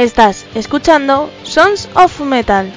[0.00, 2.72] Estás escuchando Sons of Metal.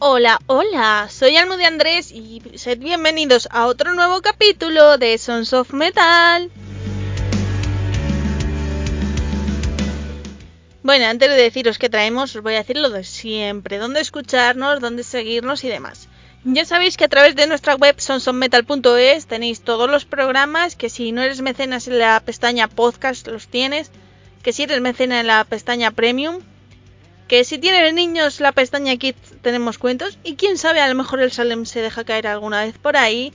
[0.00, 5.52] Hola, hola, soy Almo de Andrés y sed bienvenidos a otro nuevo capítulo de Sons
[5.52, 6.50] of Metal.
[10.86, 14.78] Bueno, antes de deciros qué traemos, os voy a decir lo de siempre, dónde escucharnos,
[14.78, 16.08] dónde seguirnos y demás.
[16.44, 21.10] Ya sabéis que a través de nuestra web sonsonmetal.es tenéis todos los programas, que si
[21.10, 23.90] no eres mecenas en la pestaña podcast los tienes,
[24.44, 26.38] que si eres mecenas en la pestaña premium,
[27.26, 30.20] que si tienes niños la pestaña kids tenemos cuentos.
[30.22, 33.32] Y quién sabe a lo mejor el Salem se deja caer alguna vez por ahí,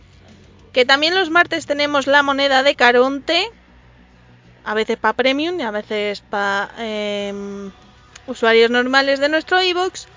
[0.72, 3.46] que también los martes tenemos la moneda de Caronte,
[4.64, 7.72] a veces para premium y a veces para em,
[8.28, 10.08] usuarios normales de nuestro iBox.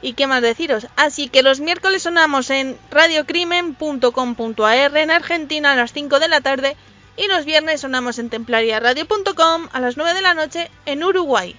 [0.00, 0.88] ¿Y qué más deciros?
[0.96, 6.76] Así que los miércoles sonamos en radiocrimen.com.ar en Argentina a las 5 de la tarde
[7.16, 11.54] y los viernes sonamos en templariaradio.com a las 9 de la noche en Uruguay.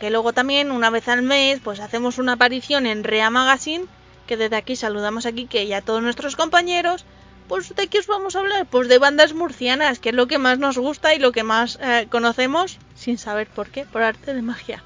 [0.00, 3.86] Que luego también una vez al mes pues hacemos una aparición en Rea Magazine,
[4.26, 7.04] que desde aquí saludamos aquí que ya todos nuestros compañeros
[7.48, 8.66] pues ¿de qué os vamos a hablar?
[8.66, 11.78] Pues de bandas murcianas, que es lo que más nos gusta y lo que más
[11.80, 14.82] eh, conocemos, sin saber por qué, por arte de magia.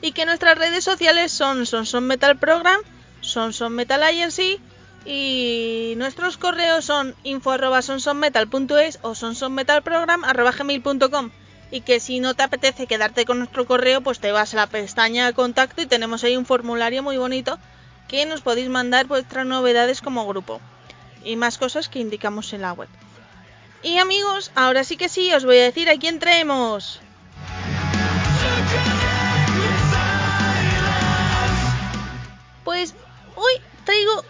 [0.00, 2.80] Y que nuestras redes sociales son Son Son Metal Program,
[3.20, 4.60] Son Metal Agency
[5.04, 11.30] y nuestros correos son info arroba sonsonmetal.es o sonsonmetalprogram arroba gmail.com
[11.70, 14.66] y que si no te apetece quedarte con nuestro correo pues te vas a la
[14.66, 17.58] pestaña contacto y tenemos ahí un formulario muy bonito
[18.06, 20.60] que nos podéis mandar vuestras novedades como grupo
[21.24, 22.88] y más cosas que indicamos en la web.
[23.82, 26.18] Y amigos, ahora sí que sí, os voy a decir a quién.
[32.64, 32.94] Pues
[33.36, 33.52] hoy
[33.84, 34.24] traigo,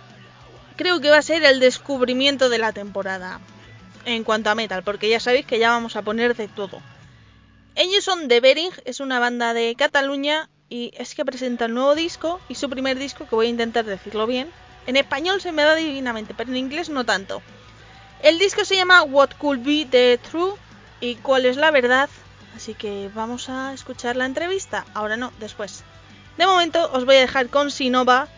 [0.77, 3.41] creo que va a ser el descubrimiento de la temporada
[4.04, 6.81] en cuanto a metal, porque ya sabéis que ya vamos a poner de todo.
[7.75, 12.41] Ellos son The Bering, es una banda de Cataluña y es que presentan nuevo disco
[12.48, 14.50] y su primer disco, que voy a intentar decirlo bien,
[14.88, 17.43] en español se me da divinamente, pero en inglés no tanto.
[18.22, 20.54] El disco se llama What Could Be the True
[20.99, 22.09] y cuál es la verdad.
[22.56, 24.87] Así que vamos a escuchar la entrevista.
[24.94, 25.84] Ahora no, después.
[26.38, 28.28] De momento os voy a dejar con Sinova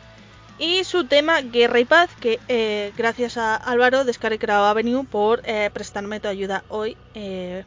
[0.59, 5.43] y su tema Guerra y Paz, que eh, gracias a Álvaro de Scarecrow Avenue por
[5.44, 7.65] eh, prestarme tu ayuda hoy eh,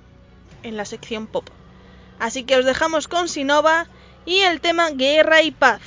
[0.62, 1.50] en la sección pop.
[2.20, 3.88] Así que os dejamos con Sinova
[4.26, 5.80] y el tema Guerra y Paz.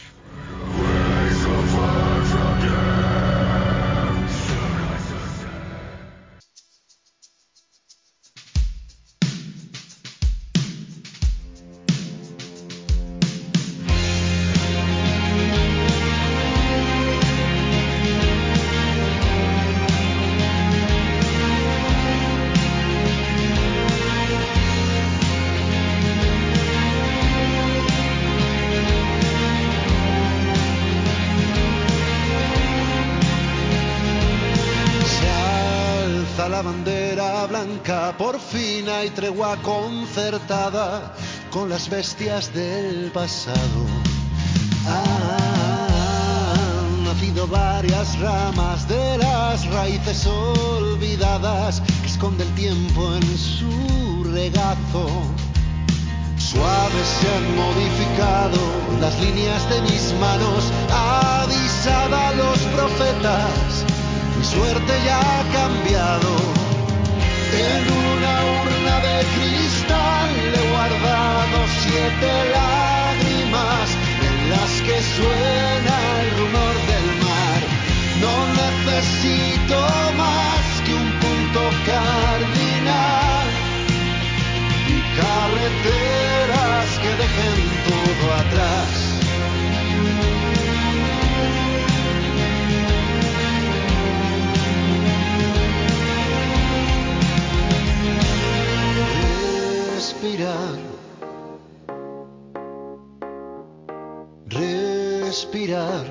[39.14, 41.14] Tregua concertada
[41.50, 43.86] con las bestias del pasado.
[44.86, 45.96] Han
[47.04, 55.08] nacido varias ramas de las raíces olvidadas que esconde el tiempo en su regazo.
[56.36, 58.58] Suaves se han modificado
[59.00, 63.84] las líneas de mis manos, avisada los profetas,
[64.38, 66.55] mi suerte ya ha cambiado
[71.96, 73.88] siete lágrimas
[74.28, 77.60] en las que suena el rumor del mar.
[78.24, 79.78] No necesito
[80.16, 83.48] más que un punto cardinal
[84.88, 87.65] y carreteras que dejen
[100.22, 100.78] Respirar.
[104.48, 106.06] Respirar.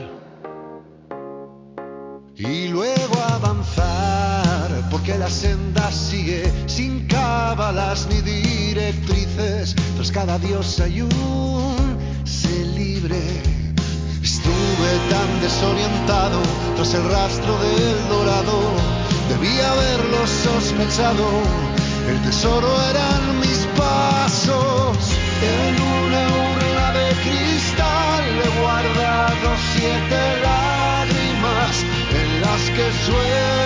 [2.36, 11.02] Y luego avanzar, porque la senda sigue sin cábalas ni directrices, tras cada dios hay
[11.02, 13.42] un se libre.
[14.22, 16.42] Estuve tan desorientado
[16.76, 18.60] tras el rastro del dorado,
[19.30, 21.26] debía haberlo sospechado,
[22.08, 24.98] el tesoro eran mis pasos
[25.42, 33.65] en una urna de cristal he guardado siete lágrimas en las que suelo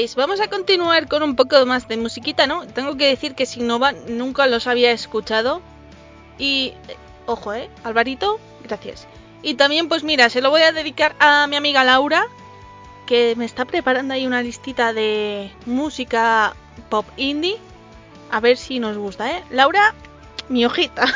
[0.00, 2.66] Pues vamos a continuar con un poco más de musiquita, ¿no?
[2.66, 5.60] Tengo que decir que Signova nunca los había escuchado.
[6.38, 7.68] Y, eh, ojo, ¿eh?
[7.84, 9.06] Alvarito, gracias.
[9.42, 12.24] Y también, pues mira, se lo voy a dedicar a mi amiga Laura,
[13.06, 16.54] que me está preparando ahí una listita de música
[16.88, 17.58] pop indie.
[18.30, 19.44] A ver si nos gusta, ¿eh?
[19.50, 19.94] Laura,
[20.48, 21.04] mi hojita.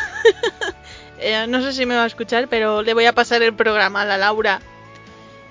[1.20, 4.02] Eh, no sé si me va a escuchar, pero le voy a pasar el programa
[4.02, 4.60] a la Laura.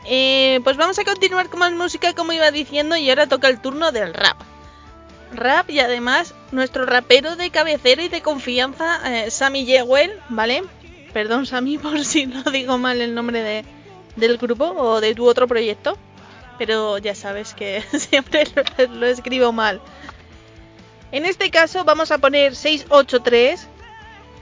[0.05, 3.61] Eh, pues vamos a continuar con más música, como iba diciendo, y ahora toca el
[3.61, 4.37] turno del rap.
[5.33, 10.63] Rap y además nuestro rapero de cabecera y de confianza, eh, Sammy Jewell, ¿vale?
[11.13, 13.65] Perdón, Sammy, por si no digo mal el nombre de,
[14.15, 15.97] del grupo o de tu otro proyecto,
[16.57, 18.45] pero ya sabes que siempre
[18.77, 19.81] lo, lo escribo mal.
[21.11, 23.67] En este caso vamos a poner 683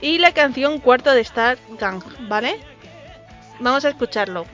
[0.00, 2.58] y la canción Cuarto de Star Gang, ¿vale?
[3.60, 4.46] Vamos a escucharlo.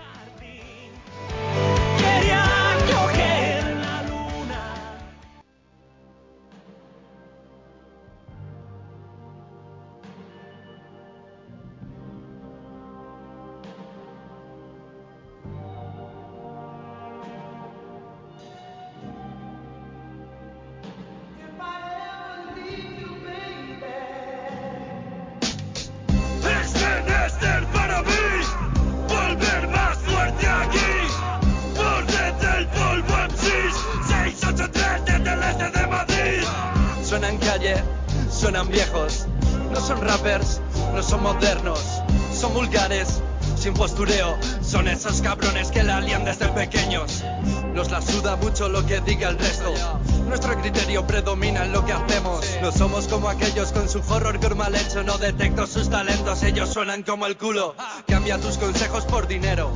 [57.02, 57.74] Como el culo.
[58.06, 59.72] Cambia tus consejos por dinero.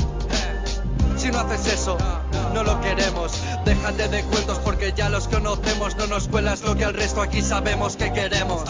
[1.17, 1.99] Si no haces eso,
[2.55, 3.33] no lo queremos.
[3.65, 5.97] Déjate de cuentos porque ya los conocemos.
[5.97, 8.63] No nos cuelas lo que al resto aquí sabemos que queremos.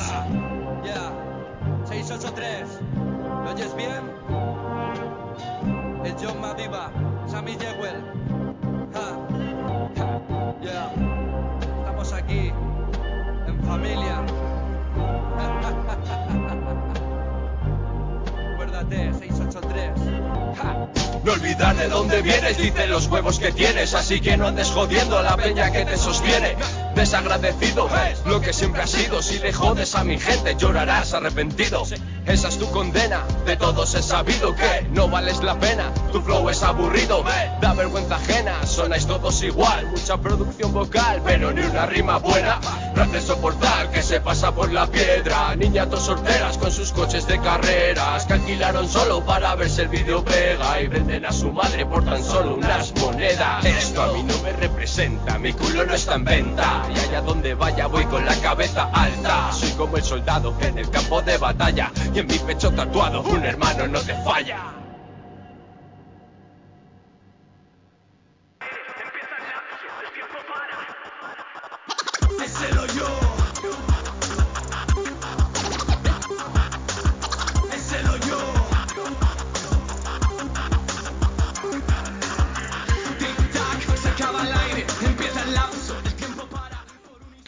[23.42, 26.56] Que tienes, así que no andes jodiendo a la peña que te sostiene.
[26.94, 27.88] Desagradecido.
[28.26, 31.84] Lo que siempre ha sido, si le jodes a mi gente, llorarás arrepentido.
[32.26, 36.48] Esa es tu condena, de todos he sabido que no vales la pena, tu flow
[36.50, 37.24] es aburrido,
[37.60, 42.60] da vergüenza ajena, sonáis todos igual, mucha producción vocal, pero ni una rima buena.
[42.96, 48.24] Hace soportar que se pasa por la piedra, niñatos sorteras con sus coches de carreras,
[48.26, 52.22] que alquilaron solo para verse el vídeo pega y venden a su madre por tan
[52.22, 53.64] solo unas monedas.
[53.64, 57.54] Esto a mí no me representa, mi culo no está en venta, y allá donde
[57.54, 59.52] vaya voy con la cabeza alta.
[59.52, 63.44] Soy como el soldado en el campo de batalla, y en mi pecho tatuado un
[63.44, 64.81] hermano no te falla.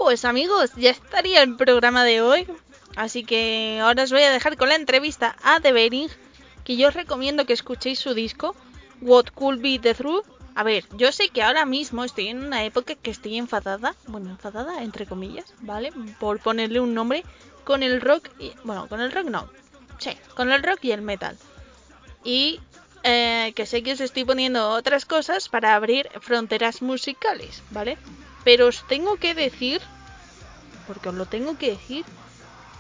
[0.04, 2.46] Pues amigos, ya estaría el programa de hoy.
[2.94, 6.10] Así que ahora os voy a dejar con la entrevista a The Bering,
[6.62, 8.54] que yo os recomiendo que escuchéis su disco,
[9.00, 10.26] What Could Be the Truth.
[10.54, 14.28] A ver, yo sé que ahora mismo estoy en una época que estoy enfadada, bueno,
[14.28, 15.90] enfadada entre comillas, ¿vale?
[16.20, 17.24] Por ponerle un nombre
[17.64, 19.48] con el rock, y, bueno, con el rock no,
[19.96, 21.38] sí, con el rock y el metal.
[22.24, 22.60] Y
[23.04, 27.96] eh, que sé que os estoy poniendo otras cosas para abrir fronteras musicales, ¿vale?
[28.44, 29.80] Pero os tengo que decir,
[30.86, 32.04] porque os lo tengo que decir,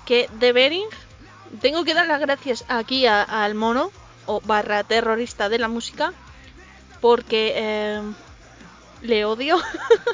[0.06, 0.88] que The Bering,
[1.60, 3.90] tengo que dar las gracias aquí al mono,
[4.26, 6.12] o barra terrorista de la música,
[7.00, 8.02] porque eh,
[9.02, 9.60] le odio,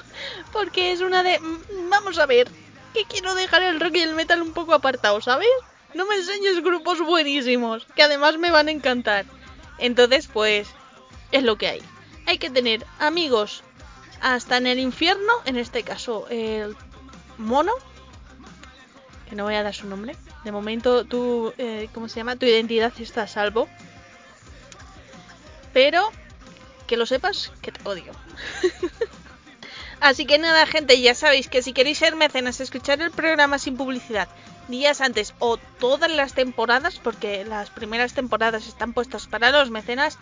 [0.52, 1.38] porque es una de...
[1.38, 2.48] mm, Vamos a ver,
[2.94, 5.48] que quiero dejar el rock y el metal un poco apartado, ¿sabes?
[5.94, 9.26] No me enseñes grupos buenísimos, que además me van a encantar.
[9.78, 10.68] Entonces, pues,
[11.32, 11.82] es lo que hay.
[12.26, 13.62] Hay que tener amigos
[14.20, 16.76] hasta en el infierno, en este caso el
[17.40, 17.72] mono,
[19.28, 20.16] que no voy a dar su nombre.
[20.44, 22.36] De momento, tu, eh, ¿cómo se llama?
[22.36, 23.68] Tu identidad está a salvo.
[25.72, 26.10] Pero,
[26.86, 28.12] que lo sepas, que te odio.
[30.00, 33.76] Así que nada, gente, ya sabéis que si queréis ser mecenas, escuchar el programa sin
[33.76, 34.28] publicidad
[34.70, 40.18] días antes o todas las temporadas, porque las primeras temporadas están puestas para los mecenas,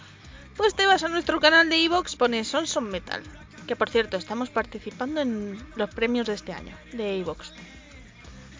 [0.56, 3.22] pues te vas a nuestro canal de Evox, pones Sons of Metal.
[3.68, 7.52] Que por cierto, estamos participando en los premios de este año de Evox.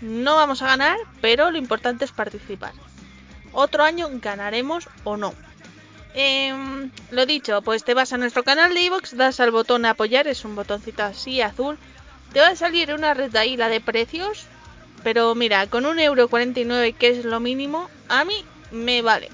[0.02, 2.74] No vamos a ganar, pero lo importante es participar.
[3.52, 5.32] Otro año ganaremos o no.
[6.12, 10.28] Em, lo dicho, pues te vas a nuestro canal de Evox, das al botón apoyar,
[10.28, 11.78] es un botoncito así azul.
[12.34, 14.44] Te va a salir una red de precios.
[15.02, 19.30] Pero mira, con un euro 49 que es lo mínimo, a mí me vale.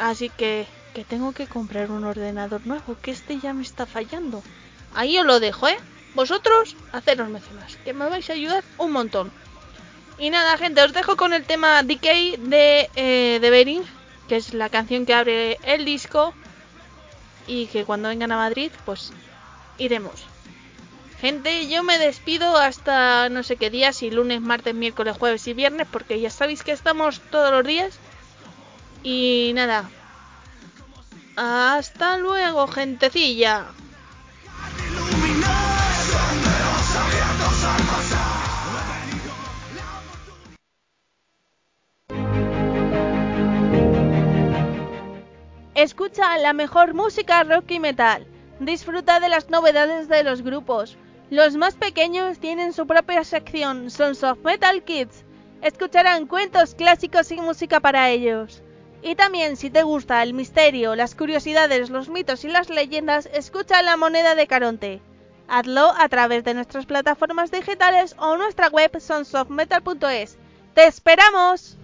[0.00, 4.42] Así que, que tengo que comprar un ordenador nuevo, que este ya me está fallando.
[4.94, 5.78] Ahí os lo dejo, ¿eh?
[6.14, 9.32] Vosotros, haceros mecenas, que me vais a ayudar un montón.
[10.18, 13.82] Y nada, gente, os dejo con el tema Decay de, eh,
[14.28, 16.34] que es la canción que abre el disco.
[17.46, 19.12] Y que cuando vengan a Madrid, pues
[19.78, 20.24] iremos.
[21.20, 25.54] Gente, yo me despido hasta no sé qué días, si lunes, martes, miércoles, jueves y
[25.54, 27.98] viernes, porque ya sabéis que estamos todos los días.
[29.02, 29.90] Y nada.
[31.36, 33.66] Hasta luego, gentecilla.
[45.82, 48.24] Escucha la mejor música rock y metal.
[48.60, 50.96] Disfruta de las novedades de los grupos.
[51.28, 55.24] Los más pequeños tienen su propia sección, Sons of Metal Kids.
[55.60, 58.62] Escucharán cuentos clásicos y música para ellos.
[59.02, 63.82] Y también si te gusta el misterio, las curiosidades, los mitos y las leyendas, escucha
[63.82, 65.02] La Moneda de Caronte.
[65.48, 70.38] Hazlo a través de nuestras plataformas digitales o nuestra web sonsofmetal.es.
[70.74, 71.76] ¡Te esperamos!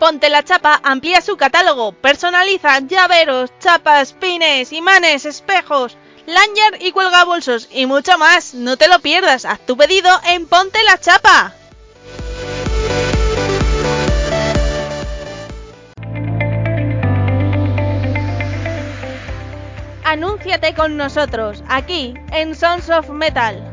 [0.00, 1.92] Ponte la Chapa amplía su catálogo.
[1.92, 8.54] Personaliza llaveros, chapas, pines, imanes, espejos, lanyard y cuelgabolsos y mucho más.
[8.54, 9.44] No te lo pierdas.
[9.44, 11.54] Haz tu pedido en Ponte la Chapa.
[20.02, 23.69] Anúnciate con nosotros aquí en Sons of Metal.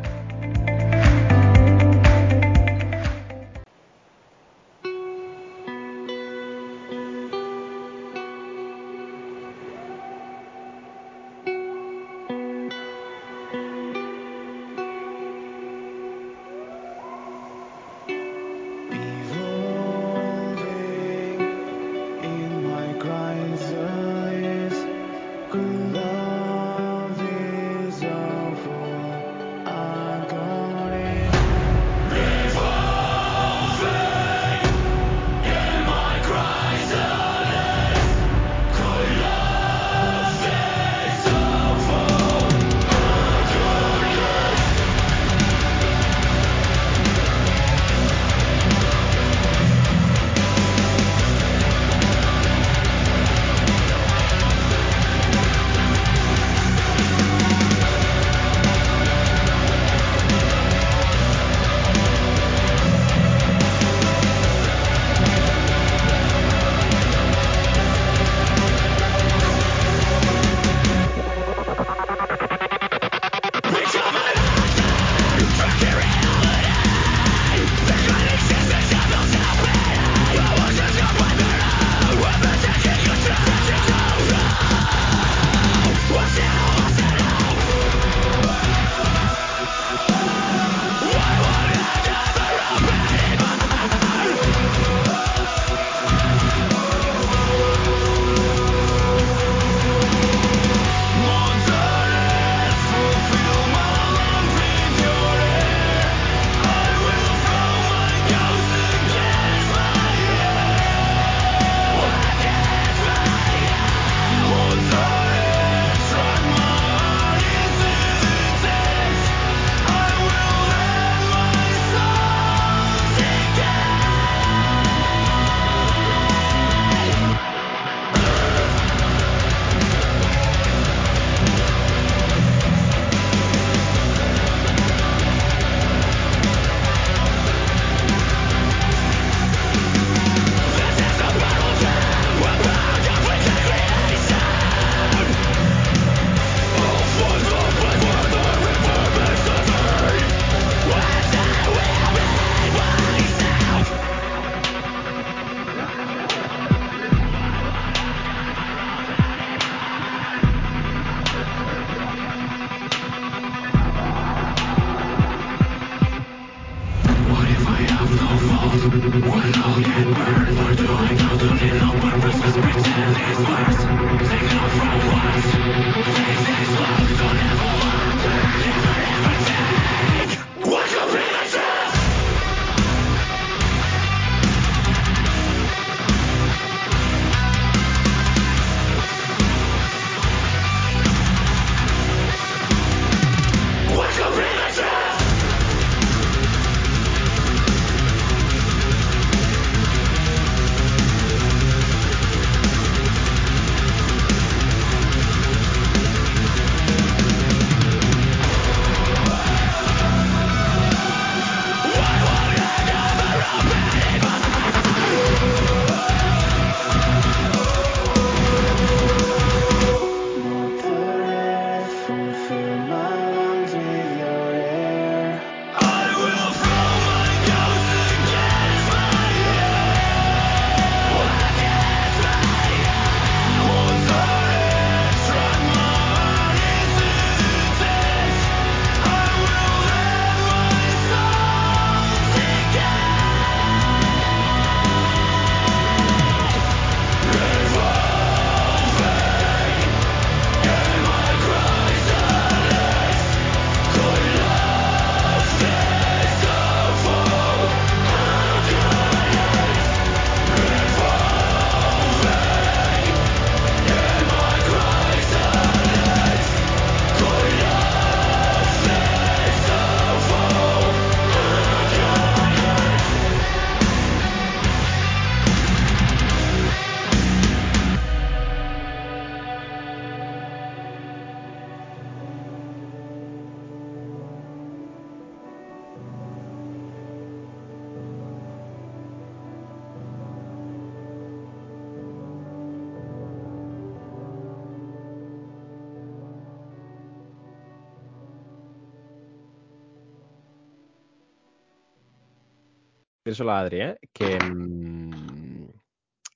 [303.29, 303.99] Díselo a Adri, ¿eh?
[304.13, 305.69] que mm,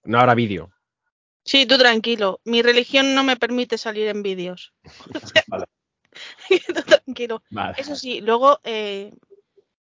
[0.05, 0.69] no habrá vídeo.
[1.43, 2.39] Sí, tú tranquilo.
[2.43, 4.73] Mi religión no me permite salir en vídeos.
[5.47, 5.65] Vale.
[6.75, 7.43] tú tranquilo.
[7.49, 7.75] Vale.
[7.77, 9.13] Eso sí, luego, eh,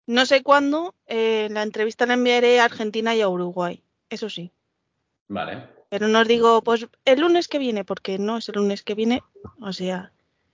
[0.08, 3.84] no sé cuándo, eh, la entrevista la enviaré a Argentina y a Uruguay.
[4.10, 4.52] Eso sí.
[5.28, 5.68] Vale.
[5.90, 8.96] Pero no os digo, pues el lunes que viene, porque no es el lunes que
[8.96, 9.22] viene.
[9.62, 10.12] O sea,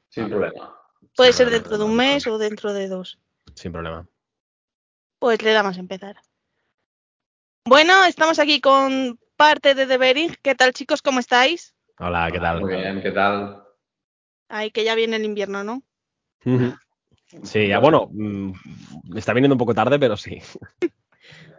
[0.09, 0.75] Sin problema.
[1.15, 3.19] puede ser dentro de un mes o dentro de dos.
[3.55, 4.05] Sin problema.
[5.19, 6.17] Pues le damos a empezar.
[7.69, 10.35] Bueno, estamos aquí con parte de The Bering.
[10.41, 11.03] ¿Qué tal, chicos?
[11.03, 11.75] ¿Cómo estáis?
[11.99, 12.61] Hola, ¿qué tal?
[12.61, 13.63] Muy bien, ¿qué tal?
[14.47, 15.83] Ay, que ya viene el invierno, ¿no?
[17.43, 18.53] Sí, ya, bueno, mm,
[19.15, 20.41] está viniendo un poco tarde, pero sí.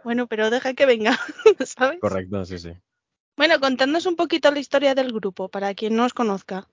[0.03, 1.17] Bueno, pero deja que venga,
[1.65, 2.01] ¿sabes?
[2.01, 2.73] Correcto, sí, sí.
[3.37, 6.67] Bueno, contadnos un poquito la historia del grupo, para quien no os conozca.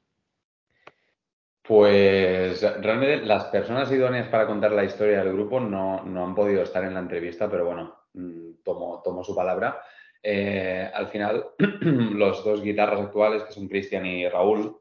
[1.62, 6.62] Pues realmente las personas idóneas para contar la historia del grupo no, no han podido
[6.62, 7.98] estar en la entrevista, pero bueno,
[8.64, 9.80] tomo, tomo su palabra.
[10.22, 14.76] Eh, al final, los dos guitarras actuales, que son Cristian y Raúl,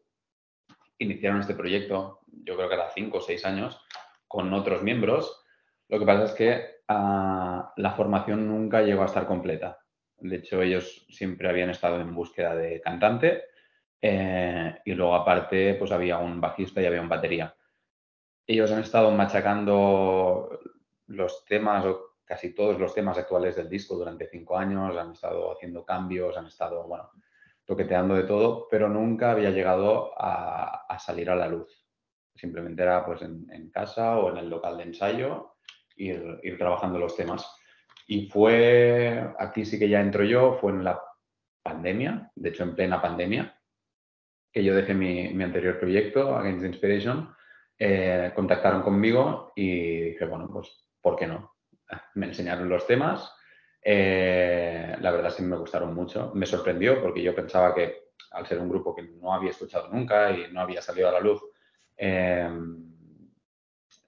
[0.99, 3.79] iniciaron este proyecto, yo creo que era cinco o seis años,
[4.27, 5.43] con otros miembros.
[5.89, 9.79] Lo que pasa es que ah, la formación nunca llegó a estar completa.
[10.19, 13.43] De hecho, ellos siempre habían estado en búsqueda de cantante
[14.01, 17.55] eh, y luego aparte pues había un bajista y había un batería.
[18.45, 20.59] Ellos han estado machacando
[21.07, 25.53] los temas, o casi todos los temas actuales del disco durante cinco años, han estado
[25.53, 27.09] haciendo cambios, han estado, bueno,
[27.65, 31.87] toqueteando de todo, pero nunca había llegado a, a salir a la luz.
[32.35, 35.55] Simplemente era pues en, en casa o en el local de ensayo
[35.95, 37.49] ir, ir trabajando los temas.
[38.07, 41.01] Y fue, aquí sí que ya entro yo, fue en la
[41.63, 43.59] pandemia, de hecho en plena pandemia,
[44.51, 47.33] que yo dejé mi, mi anterior proyecto, Against Inspiration,
[47.79, 51.56] eh, contactaron conmigo y dije, bueno, pues, ¿por qué no?
[52.15, 53.33] Me enseñaron los temas,
[53.81, 58.59] eh, la verdad sí me gustaron mucho, me sorprendió porque yo pensaba que al ser
[58.59, 61.41] un grupo que no había escuchado nunca y no había salido a la luz,
[61.95, 62.49] eh,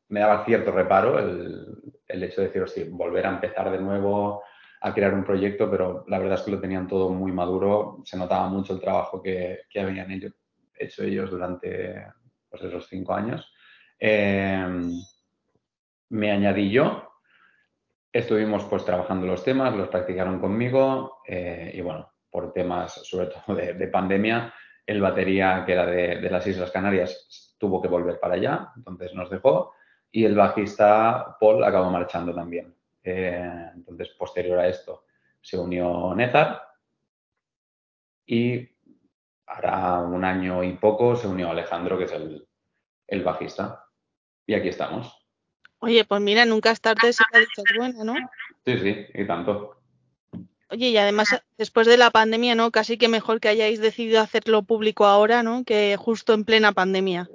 [0.09, 4.43] me daba cierto reparo el, el hecho de decir, hostia, volver a empezar de nuevo
[4.81, 8.17] a crear un proyecto, pero la verdad es que lo tenían todo muy maduro, se
[8.17, 12.05] notaba mucho el trabajo que, que habían hecho ellos durante
[12.49, 13.51] pues, esos cinco años.
[13.99, 14.65] Eh,
[16.09, 17.08] me añadí yo,
[18.11, 23.55] estuvimos pues trabajando los temas, los practicaron conmigo eh, y bueno, por temas sobre todo
[23.55, 24.53] de, de pandemia,
[24.85, 29.13] el batería que era de, de las Islas Canarias tuvo que volver para allá, entonces
[29.13, 29.73] nos dejó
[30.11, 32.75] y el bajista Paul acabó marchando también.
[33.03, 35.05] Eh, entonces, posterior a esto,
[35.41, 36.61] se unió Nezar
[38.25, 38.67] y
[39.45, 42.47] hará un año y poco se unió Alejandro, que es el,
[43.07, 43.85] el bajista.
[44.45, 45.18] Y aquí estamos.
[45.79, 48.15] Oye, pues mira, nunca es tarde si la dicha es buena, ¿no?
[48.65, 49.75] Sí, sí, y tanto.
[50.71, 52.69] Oye, y además, después de la pandemia, ¿no?
[52.71, 55.63] Casi que mejor que hayáis decidido hacerlo público ahora, ¿no?
[55.63, 57.29] Que justo en plena pandemia.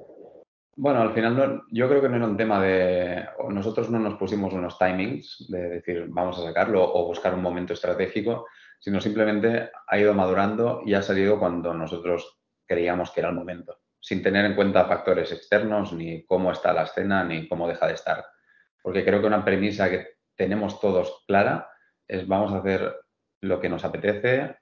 [0.76, 3.24] Bueno, al final no- yo creo que no era un tema de...
[3.48, 7.72] Nosotros no nos pusimos unos timings de decir vamos a sacarlo o buscar un momento
[7.72, 8.46] estratégico,
[8.78, 13.78] sino simplemente ha ido madurando y ha salido cuando nosotros creíamos que era el momento,
[14.00, 17.94] sin tener en cuenta factores externos, ni cómo está la escena, ni cómo deja de
[17.94, 18.24] estar.
[18.84, 21.70] Porque creo que una premisa que tenemos todos clara
[22.06, 22.94] es vamos a hacer
[23.40, 24.58] lo que nos apetece,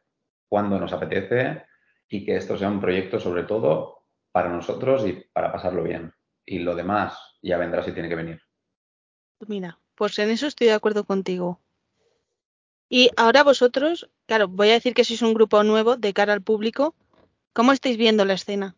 [0.49, 1.65] cuando nos apetece
[2.09, 6.15] y que esto sea un proyecto sobre todo para nosotros y para pasarlo bien.
[6.47, 8.41] Y lo demás ya vendrá si tiene que venir.
[9.49, 11.61] Mira, pues en eso estoy de acuerdo contigo.
[12.89, 16.43] Y ahora vosotros, claro, voy a decir que sois un grupo nuevo de cara al
[16.43, 16.95] público.
[17.53, 18.77] ¿Cómo estáis viendo la escena?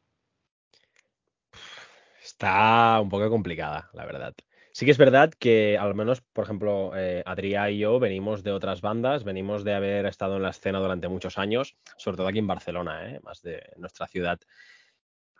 [2.23, 4.35] Está un poco complicada, la verdad.
[4.77, 8.51] Sí que es verdad que al menos, por ejemplo, eh, Adrià y yo venimos de
[8.51, 12.41] otras bandas, venimos de haber estado en la escena durante muchos años, sobre todo aquí
[12.41, 13.21] en Barcelona, ¿eh?
[13.23, 14.41] más de nuestra ciudad.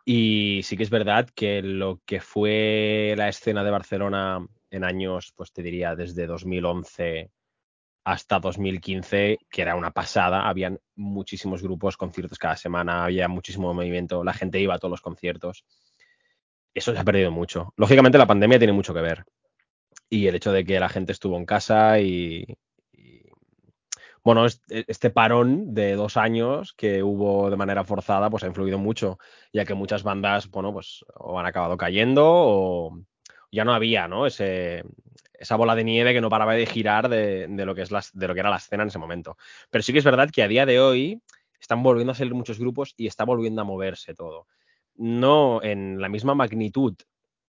[0.05, 5.33] Y sí que es verdad que lo que fue la escena de Barcelona en años,
[5.35, 7.33] pues te diría desde 2011
[8.05, 14.23] hasta 2015, que era una pasada, habían muchísimos grupos, conciertos cada semana, había muchísimo movimiento,
[14.23, 15.65] la gente iba a todos los conciertos
[16.75, 17.73] eso se ha perdido mucho.
[17.77, 19.25] Lógicamente la pandemia tiene mucho que ver.
[20.11, 22.47] Y el hecho de que la gente estuvo en casa y,
[24.23, 28.79] bueno, este, este, parón de dos años que hubo de manera forzada, pues ha influido
[28.79, 29.19] mucho,
[29.53, 32.99] ya que muchas bandas, bueno, pues o han acabado cayendo o
[33.53, 34.27] ya no había, ¿no?
[34.27, 38.35] Esa bola de nieve que no paraba de girar de, lo que es de lo
[38.35, 39.37] que era la escena en ese momento.
[39.71, 41.23] Pero sí que es verdad que a día de hoy
[41.61, 44.47] están volviendo a salir muchos grupos y está volviendo a moverse todo
[44.97, 46.95] no en la misma magnitud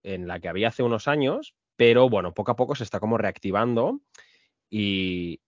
[0.03, 3.17] en la que había hace unos años, pero bueno, poco a poco se está como
[3.17, 4.01] reactivando
[4.69, 5.39] y,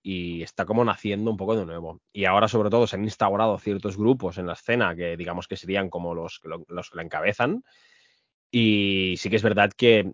[0.43, 2.01] está como naciendo un poco de nuevo.
[2.11, 5.55] Y ahora sobre todo se han instaurado ciertos grupos en la escena que digamos que
[5.55, 7.63] serían como los, los que la encabezan.
[8.51, 10.13] Y sí que es verdad que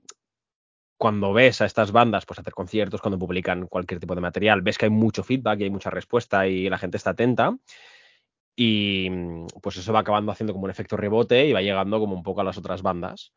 [0.97, 4.77] cuando ves a estas bandas pues hacer conciertos, cuando publican cualquier tipo de material, ves
[4.77, 7.57] que hay mucho feedback y hay mucha respuesta y la gente está atenta.
[8.61, 12.13] Y mm, pues eso va acabando haciendo como un efecto rebote y va llegando como
[12.13, 13.31] un poco a las otras bandas.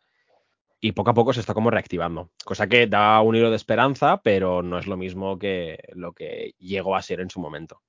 [0.81, 2.33] Y poco a poco se está como reactivando.
[2.45, 6.57] Cosa que da un hilo de esperanza, pero no es lo mismo que lo que
[6.59, 7.81] llegó a ser en su momento.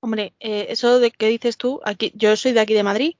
[0.00, 3.14] Hombre, eh, eso de que dices tú, aquí, yo soy de aquí de Madrid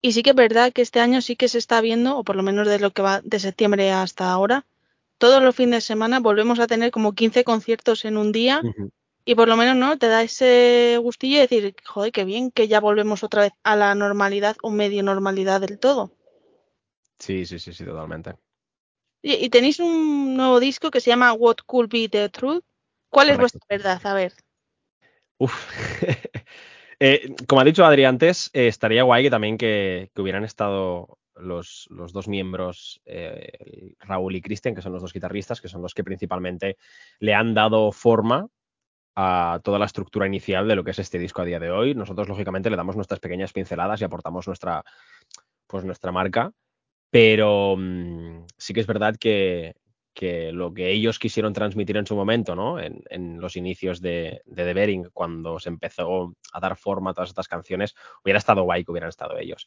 [0.00, 2.36] y sí que es verdad que este año sí que se está viendo, o por
[2.36, 4.64] lo menos de lo que va de septiembre hasta ahora,
[5.18, 8.62] todos los fines de semana volvemos a tener como 15 conciertos en un día.
[9.28, 12.68] Y por lo menos no te da ese gustillo de decir, joder, qué bien que
[12.68, 16.12] ya volvemos otra vez a la normalidad o medio normalidad del todo.
[17.18, 18.36] Sí, sí, sí, sí, totalmente.
[19.22, 22.62] Y, y tenéis un nuevo disco que se llama What Could Be the Truth.
[23.10, 24.00] ¿Cuál es vuestra verdad?
[24.06, 24.32] A ver.
[25.38, 25.52] Uf.
[26.98, 31.18] Eh, como ha dicho Adri antes, eh, estaría guay que también que, que hubieran estado
[31.34, 35.82] los, los dos miembros, eh, Raúl y Cristian, que son los dos guitarristas, que son
[35.82, 36.78] los que principalmente
[37.18, 38.48] le han dado forma
[39.16, 41.94] a toda la estructura inicial de lo que es este disco a día de hoy.
[41.94, 44.84] Nosotros, lógicamente, le damos nuestras pequeñas pinceladas y aportamos nuestra,
[45.66, 46.52] pues, nuestra marca,
[47.10, 49.74] pero mm, sí que es verdad que,
[50.14, 52.78] que lo que ellos quisieron transmitir en su momento, ¿no?
[52.78, 57.14] En, en los inicios de, de The Bering, cuando se empezó a dar forma a
[57.14, 59.66] todas estas canciones, hubiera estado guay que hubieran estado ellos.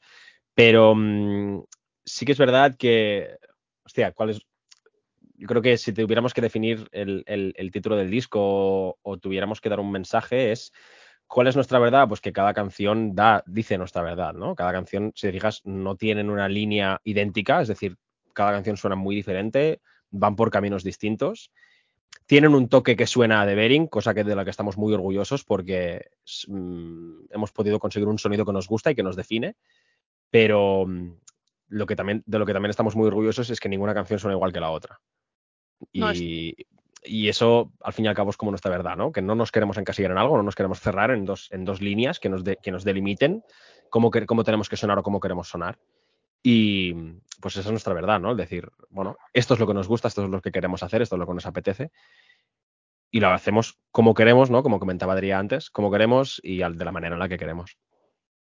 [0.54, 1.64] Pero mm,
[2.06, 3.38] sí que es verdad que,
[3.86, 4.42] hostia, ¿cuál es?
[5.40, 9.62] Yo creo que si tuviéramos que definir el, el- título del disco o, o tuviéramos
[9.62, 10.72] que dar un mensaje es
[11.28, 12.08] ¿cuál es nuestra verdad?
[12.10, 14.56] Pues que cada canción da, dice nuestra verdad, ¿no?
[14.56, 17.98] Cada canción, si te fijas, no tienen una línea idéntica, es decir,
[18.34, 21.52] cada canción suena muy diferente, van por caminos distintos.
[22.28, 24.94] Tienen un toque que suena a The Bering, cosa que de la que estamos muy
[24.94, 26.10] orgullosos porque
[26.48, 29.56] mm, hemos podido conseguir un sonido que nos gusta y que nos define,
[30.32, 31.14] pero mm,
[31.70, 34.36] lo que también, de lo que también estamos muy orgullosos es que ninguna canción suena
[34.36, 35.00] igual que la otra.
[35.94, 39.14] No, es- Y, eso, al fin y al cabo, es como nuestra verdad, ¿no?
[39.14, 41.82] Que no nos queremos encasillar en algo, no nos queremos cerrar en dos, en dos
[41.82, 43.42] líneas que nos, de- que nos delimiten
[43.90, 45.80] cómo, que- cómo tenemos que sonar o cómo queremos sonar.
[46.44, 46.94] Y
[47.42, 48.32] pues esa es nuestra verdad, ¿no?
[48.32, 51.02] Es decir, bueno, esto es lo que nos gusta, esto es lo que queremos hacer,
[51.02, 51.92] esto es lo que nos apetece.
[53.12, 54.62] Y lo hacemos como queremos, ¿no?
[54.62, 57.78] Como comentaba Adrián antes, como queremos y de la manera en la que queremos.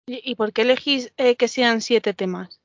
[0.06, 2.60] ¿Y, y por qué elegís eh, que sean siete temas?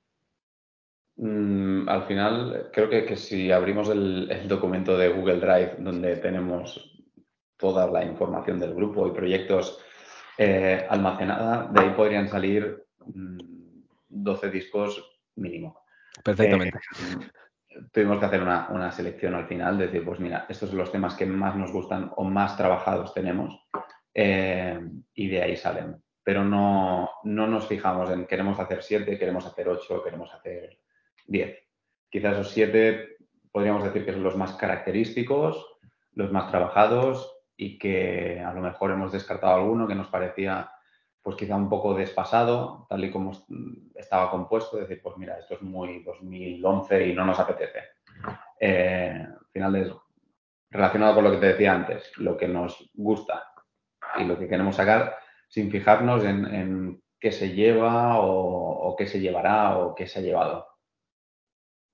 [1.16, 6.18] Mm, al final, creo que, que si abrimos el, el documento de Google Drive, donde
[6.18, 6.94] tenemos
[7.58, 9.80] toda la información del grupo y proyectos
[10.38, 13.38] eh, almacenada, de ahí podrían salir mm,
[14.10, 15.84] 12 discos mínimo.
[16.24, 16.78] Perfectamente.
[17.70, 20.92] Eh, tuvimos que hacer una, una selección al final, decir, pues mira, estos son los
[20.92, 23.68] temas que más nos gustan o más trabajados tenemos,
[24.14, 24.80] eh,
[25.14, 26.04] y de ahí salen.
[26.24, 30.80] Pero no, no nos fijamos en queremos hacer siete, queremos hacer ocho, queremos hacer
[31.26, 31.60] diez.
[32.10, 33.18] Quizás esos siete
[33.52, 35.66] podríamos decir que son los más característicos,
[36.14, 40.70] los más trabajados y que a lo mejor hemos descartado alguno que nos parecía
[41.24, 43.32] pues quizá un poco desfasado, tal y como
[43.96, 47.80] estaba compuesto, decir, pues mira, esto es muy 2011 y no nos apetece.
[48.60, 49.92] Eh, al final es
[50.70, 53.54] relacionado con lo que te decía antes, lo que nos gusta
[54.18, 55.16] y lo que queremos sacar
[55.48, 60.68] sin fijarnos en, qué se lleva o, qué se llevará o qué se ha llevado.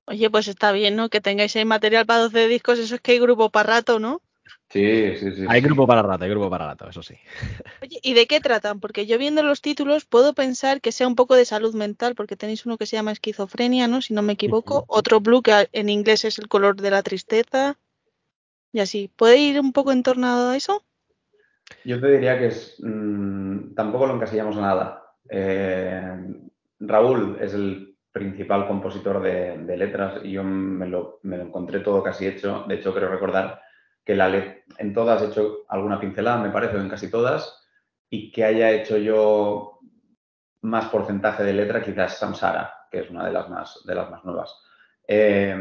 [0.09, 1.09] Oye, pues está bien, ¿no?
[1.09, 4.23] Que tengáis ahí material para 12 discos, eso es que hay grupo para rato, ¿no?
[4.67, 5.45] Sí, sí, sí.
[5.47, 5.67] Hay sí.
[5.67, 7.15] grupo para rato, hay grupo para rato, eso sí.
[7.83, 8.79] Oye, ¿y de qué tratan?
[8.79, 12.35] Porque yo viendo los títulos puedo pensar que sea un poco de salud mental, porque
[12.35, 14.01] tenéis uno que se llama esquizofrenia, ¿no?
[14.01, 14.83] Si no me equivoco.
[14.87, 17.77] Otro blue, que en inglés es el color de la tristeza.
[18.73, 19.11] Y así.
[19.15, 20.83] ¿Puede ir un poco en torno a eso?
[21.85, 25.03] Yo te diría que es, mmm, tampoco lo encasillamos a nada.
[25.29, 26.17] Eh,
[26.79, 32.65] Raúl es el principal compositor de, letras y yo me lo, encontré todo casi hecho.
[32.67, 33.61] De hecho, creo recordar
[34.03, 34.13] que
[34.77, 37.67] en todas he hecho alguna pincelada, me parece, en casi todas,
[38.09, 39.79] y que haya hecho yo
[40.61, 44.25] más porcentaje de letra, quizás Samsara, que es una de las más, de las más
[44.25, 44.55] nuevas.
[45.07, 45.55] Eh,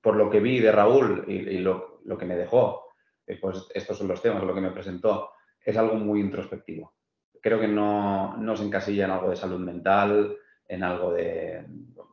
[0.00, 2.86] por lo que vi de Raúl y, lo, que me dejó,
[3.26, 5.30] eh, pues estos son los temas, lo que me presentó,
[5.62, 6.94] es algo muy introspectivo.
[7.40, 10.36] Creo que no, no se encasilla en algo de salud mental,
[10.70, 11.66] en algo de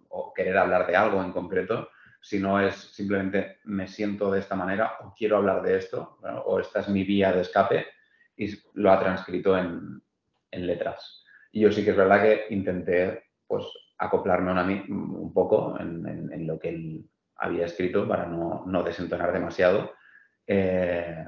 [0.09, 1.89] o querer hablar de algo en concreto,
[2.19, 6.41] sino es simplemente me siento de esta manera o quiero hablar de esto, ¿no?
[6.41, 7.85] o esta es mi vía de escape
[8.35, 10.01] y lo ha transcrito en,
[10.51, 11.23] en, letras.
[11.51, 13.65] Y yo sí que es verdad que intenté pues
[13.99, 18.63] acoplarme a mí un poco en, en, en, lo que él había escrito para no,
[18.65, 19.93] no desentonar demasiado
[20.45, 21.25] eh,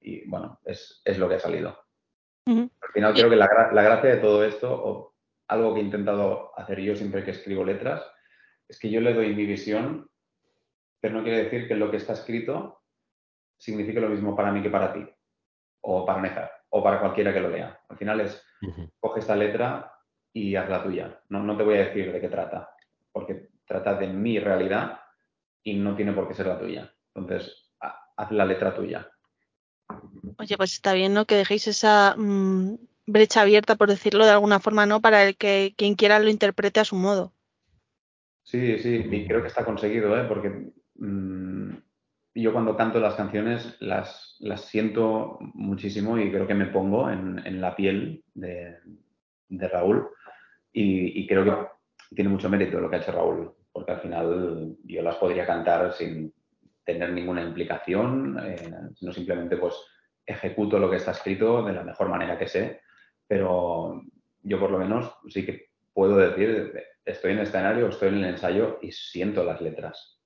[0.00, 1.78] y bueno, es, es lo que ha salido.
[2.46, 5.11] Al final creo que la, la gracia de todo esto, o
[5.52, 8.02] algo que he intentado hacer yo siempre que escribo letras,
[8.68, 10.08] es que yo le doy mi visión,
[11.00, 12.82] pero no quiere decir que lo que está escrito
[13.56, 15.06] signifique lo mismo para mí que para ti,
[15.82, 17.78] o para Nejar, o para cualquiera que lo lea.
[17.88, 18.42] Al final es,
[18.98, 19.92] coge esta letra
[20.32, 21.20] y haz la tuya.
[21.28, 22.70] No, no te voy a decir de qué trata,
[23.12, 25.00] porque trata de mi realidad
[25.62, 26.92] y no tiene por qué ser la tuya.
[27.14, 29.08] Entonces, ha- haz la letra tuya.
[30.38, 31.26] Oye, pues está bien, ¿no?
[31.26, 35.00] Que dejéis esa mm, brecha abierta, por decirlo de alguna forma, ¿no?
[35.00, 37.32] Para el que quien quiera lo interprete a su modo.
[38.42, 40.24] Sí, sí, y creo que está conseguido, ¿eh?
[40.28, 41.70] porque mm,
[42.34, 47.60] yo cuando canto las canciones las, las siento muchísimo y creo que me pongo en,
[47.60, 48.78] la piel de,
[49.48, 50.08] de Raúl
[50.72, 54.76] y, y creo que tiene mucho mérito lo que ha hecho Raúl, porque al final
[54.84, 56.32] yo las podría cantar sin
[56.84, 59.74] tener ninguna implicación, eh, sino simplemente pues
[60.26, 62.80] ejecuto lo que está escrito de la mejor manera que sé,
[63.26, 64.02] pero
[64.42, 66.72] yo por lo menos sí que puedo decir,
[67.04, 70.18] estoy en el escenario, estoy en el ensayo y siento las letras.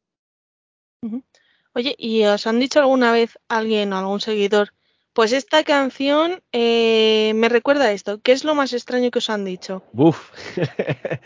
[1.74, 4.72] Oye, ¿y os han dicho alguna vez alguien o algún seguidor?
[5.12, 8.20] Pues esta canción eh, me recuerda a esto.
[8.20, 9.82] ¿Qué es lo más extraño que os han dicho?
[9.92, 10.30] Buf.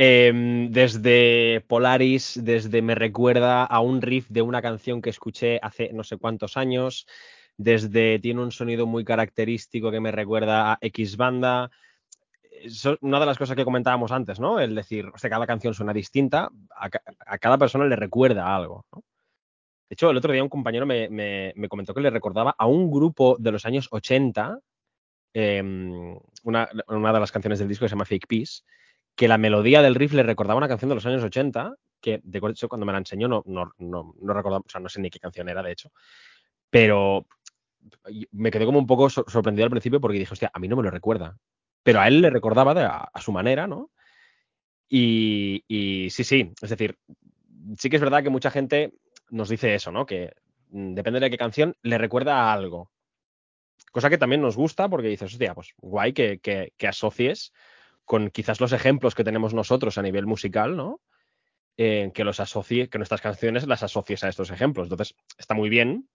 [0.00, 5.92] Em, desde Polaris, desde me recuerda a un riff de una canción que escuché hace
[5.92, 7.08] no sé cuántos años,
[7.58, 11.70] desde tiene un sonido muy característico que me recuerda a X banda.
[12.50, 14.60] Eso, una de las cosas que comentábamos antes, ¿no?
[14.60, 16.50] El decir, o sea, cada canción suena distinta,
[17.26, 19.04] a cada persona le recuerda algo, ¿no?
[19.88, 22.66] De hecho, el otro día un compañero me, me- me comentó que le recordaba a
[22.66, 24.58] un grupo de los años 80,
[25.34, 28.62] em, una, una de las canciones del disco que se llama Fake Peace,
[29.16, 32.40] que la melodía del riff le recordaba una canción de los años 80, que de
[32.50, 35.10] hecho cuando me la enseñó no, no, no, no recordaba, o sea, no sé ni
[35.10, 35.90] qué canción era, de hecho,
[36.70, 37.26] pero
[38.32, 40.76] me quedé como un poco sor- sorprendido al principio porque dije, hostia, a mí no
[40.76, 41.36] me lo recuerda,
[41.82, 43.90] pero a él le recordaba a su manera, ¿no?
[44.88, 46.96] Y, y sí, sí, es decir,
[47.78, 48.94] sí que es verdad que mucha gente
[49.30, 50.06] nos dice eso, ¿no?
[50.06, 50.32] Que
[50.70, 52.90] mm, depende de qué canción le recuerda a algo.
[53.92, 57.52] Cosa que también nos gusta porque dices, hostia, pues guay que, que, que asocies
[58.04, 61.00] con quizás los ejemplos que tenemos nosotros a nivel musical, ¿no?
[61.76, 64.86] Eh, que los asocie, que nuestras canciones las asocies a estos ejemplos.
[64.86, 66.08] Entonces, está muy bien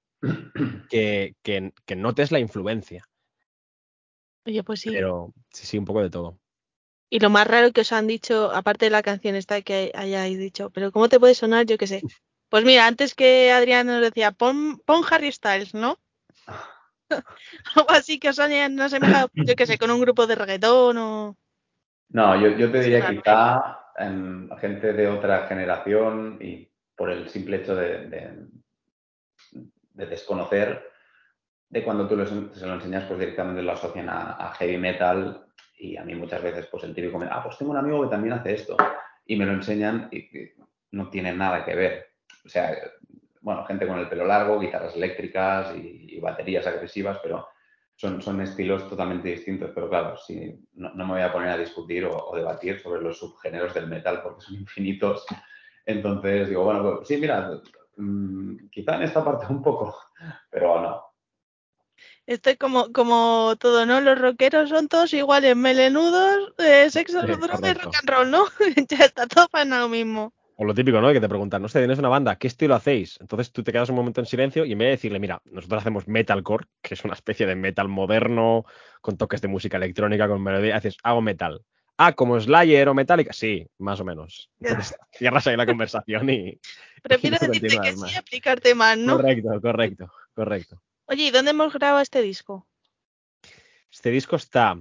[0.90, 3.08] que, que, que notes la influencia,
[4.46, 4.92] Oye, pues sí.
[4.92, 6.38] pero sí, sí, un poco de todo.
[7.10, 10.38] Y lo más raro que os han dicho, aparte de la canción esta que hayáis
[10.38, 11.66] dicho, pero ¿cómo te puede sonar?
[11.66, 12.02] Yo qué sé.
[12.50, 15.98] Pues mira, antes que Adrián nos decía, pon, pon Harry Styles, ¿no?
[17.76, 21.38] Algo así que os hayan asemejado, yo qué sé, con un grupo de reggaetón o...
[22.10, 23.16] No, yo, yo te diría Claro.
[23.16, 28.48] quizá em, gente de otra generación y por el simple hecho de, de-
[29.94, 30.90] de desconocer,
[31.70, 32.16] de cuando tú
[32.54, 35.46] se lo enseñas, pues directamente lo asocian a, a heavy metal
[35.78, 38.34] y a mí muchas veces pues el típico, ah, pues tengo un amigo que también
[38.34, 38.78] hace esto
[39.26, 40.30] y me lo enseñan y
[40.92, 42.08] no tiene nada que ver.
[42.46, 42.76] O sea,
[43.42, 47.50] bueno, gente con el pelo largo, guitarras eléctricas y, baterías agresivas, pero
[47.96, 49.72] son, son estilos totalmente distintos.
[49.76, 50.16] Pero claro,
[50.74, 53.88] no, no me voy a poner a discutir o, o debatir sobre los subgéneros del
[53.88, 55.26] metal porque son infinitos.
[55.86, 57.60] Entonces digo, bueno, pues, sí, mira,
[57.98, 59.96] mm, quizá en esta parte un poco,
[60.52, 61.14] pero no.
[62.26, 64.00] Esto es como, como todo, ¿no?
[64.00, 68.46] Los rockeros son todos iguales, melenudos, eh, sexo, Sí, y rock and roll, ¿no?
[68.90, 70.34] ya está todo para lo mismo.
[70.56, 71.12] O lo típico, ¿no?
[71.12, 73.18] Que te preguntan, no sé, tienes una banda, ¿qué estilo hacéis?
[73.20, 75.82] Entonces tú te quedas un momento en silencio y en vez de decirle, mira, nosotros
[75.82, 78.66] hacemos metalcore, que es una especie de metal moderno,
[79.02, 81.66] con toques de música electrónica, con melodía, haces, hago metal.
[81.98, 83.34] Ah, como Slayer o Metallica.
[83.34, 84.50] Sí, más o menos.
[84.60, 86.60] Entonces cierras ahí la conversación y.
[87.04, 88.10] Prefiero decirte que más.
[88.10, 89.18] sí, explicarte más, ¿no?
[89.18, 90.82] Correcto, correcto, correcto.
[91.06, 92.66] Oye, ¿y dónde hemos grabado este disco?
[93.92, 94.80] Este disco está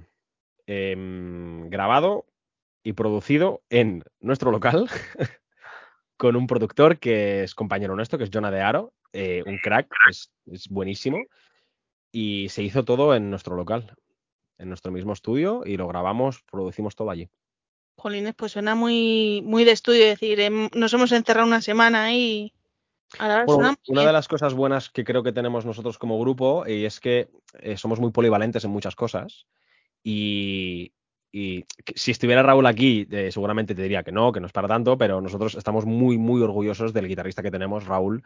[0.65, 2.25] em, grabado
[2.81, 4.89] y producido en nuestro local
[6.17, 9.93] con un productor que es compañero nuestro, que es Jonah de Aro, eh, un crack,
[10.09, 11.19] es, es buenísimo.
[12.13, 13.97] Y se hizo todo en nuestro local,
[14.57, 17.29] en nuestro mismo estudio, y lo grabamos, producimos todo allí.
[17.95, 22.03] Jolines, pues suena muy, muy de estudio, es decir, em, nos hemos encerrado una semana
[22.03, 22.53] ahí.
[23.19, 26.19] Ahora Bueno, suena muy una de las cosas buenas que creo que tenemos nosotros como
[26.19, 27.29] grupo y es que
[27.59, 29.45] eh, somos muy polivalentes en muchas cosas.
[30.03, 30.91] Y,
[31.31, 31.65] y
[31.95, 34.97] si estuviera Raúl aquí, eh, seguramente te diría que no, que no es para tanto,
[34.97, 38.23] pero nosotros estamos muy, muy orgullosos del guitarrista que tenemos, Raúl,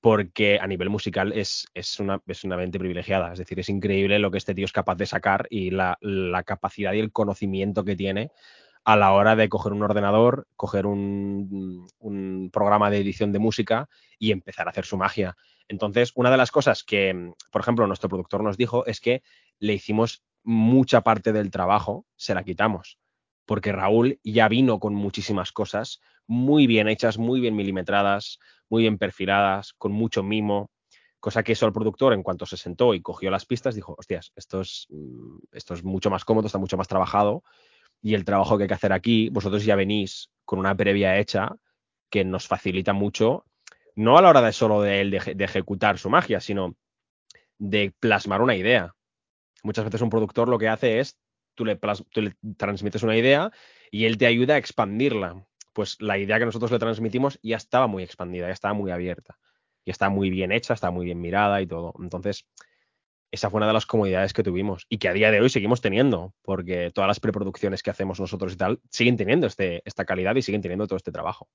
[0.00, 3.32] porque a nivel musical es, es, una, es una mente privilegiada.
[3.32, 6.42] Es decir, es increíble lo que este tío es capaz de sacar y la, la
[6.42, 8.30] capacidad y el conocimiento que tiene
[8.84, 11.88] a la hora de coger un ordenador, coger un,
[12.52, 15.36] programa de edición de música y empezar a hacer su magia.
[15.68, 19.22] Entonces, una de las cosas que, por ejemplo, nuestro productor nos dijo es que
[19.58, 22.98] le hicimos mucha parte del trabajo, se la quitamos,
[23.46, 28.98] porque Raúl ya vino con muchísimas cosas muy bien hechas, muy bien milimetradas, muy bien
[28.98, 30.70] perfiladas, con mucho mimo,
[31.20, 34.32] cosa que eso el productor, en cuanto se sentó y cogió las pistas, dijo, hostias,
[34.34, 37.44] esto es, mm, esto es mucho más cómodo, está mucho más trabajado
[38.02, 41.56] y el trabajo que hay que hacer aquí, vosotros ya venís con una previa hecha
[42.10, 43.44] que nos facilita mucho,
[43.94, 46.74] no a la hora de solo de él de, ejecutar su magia, sino
[47.58, 48.94] de plasmar una idea.
[49.62, 51.18] Muchas veces un productor lo que hace es,
[51.54, 51.78] tú le,
[52.10, 53.50] tú le transmites una idea
[53.90, 55.46] y él te ayuda a expandirla.
[55.72, 59.38] Pues la idea que nosotros le transmitimos ya estaba muy expandida, ya estaba muy abierta,
[59.84, 61.94] ya está muy bien hecha, está muy bien mirada y todo.
[62.00, 62.46] Entonces,
[63.30, 65.80] esa fue una de las comodidades que tuvimos y que a día de hoy seguimos
[65.80, 70.34] teniendo, porque todas las preproducciones que hacemos nosotros y tal siguen teniendo este, esta calidad
[70.36, 71.48] y siguen teniendo todo este trabajo.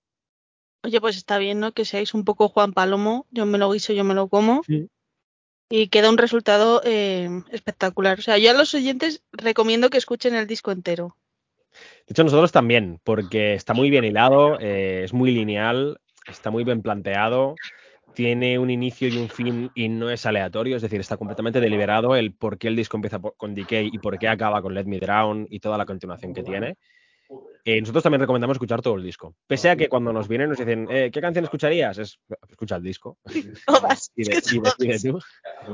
[0.84, 1.72] Oye, pues está bien, ¿no?
[1.72, 4.64] Que seáis un poco Juan Palomo, yo me lo guiso, yo me lo como.
[4.66, 4.88] Sí.
[5.68, 8.20] Y queda un resultado eh, espectacular.
[8.20, 11.18] O sea, yo a los oyentes recomiendo que escuchen el disco entero.
[11.72, 16.64] De hecho, nosotros también, porque está muy bien hilado, eh, es muy lineal, está muy
[16.64, 17.56] bien planteado,
[18.16, 22.16] tiene un inicio y un fin y no es aleatorio, es decir, está completamente deliberado
[22.16, 24.86] el por qué el disco empieza por- con Decay y por qué acaba con Let
[24.86, 26.78] Me Drown y toda la continuación que tiene.
[27.68, 29.34] Eh, nosotros también recomendamos escuchar todo el disco.
[29.48, 31.98] Pese a que cuando nos vienen nos dicen, eh, ¿qué canción escucharías?
[31.98, 33.18] Es, escucha el disco.
[33.66, 34.12] Todas.
[34.16, 34.78] Y, es de- que y todas.
[34.78, 35.20] decide tú.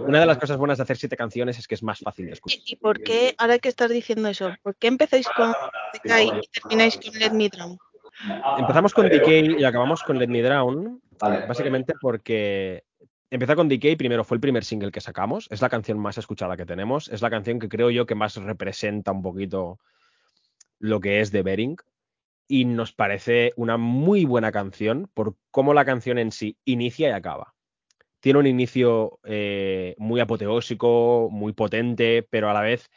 [0.07, 2.31] Una de las cosas buenas de hacer siete canciones es que es más fácil de
[2.31, 2.59] escuchar.
[2.65, 5.53] ¿Y, y por qué, ahora que estás diciendo eso, por qué empezáis con
[5.93, 7.77] Decay y termináis con Let Me Drown?
[8.57, 12.83] Empezamos con Decay y acabamos con Let Me Drown, Básicamente porque
[13.29, 16.57] empezar con Decay primero fue el primer single que sacamos, es la canción más escuchada
[16.57, 19.79] que tenemos, es la canción que creo yo que más representa un poquito
[20.79, 21.77] lo que es The Bering.
[22.47, 27.11] Y nos parece una muy buena canción por cómo la canción en sí inicia y
[27.11, 27.53] acaba.
[28.19, 32.89] Tiene un inicio eh, muy apoteósico, muy potente, pero a la vez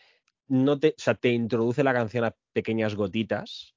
[0.49, 3.74] no te, o sea, te introduce la canción a pequeñas gotitas,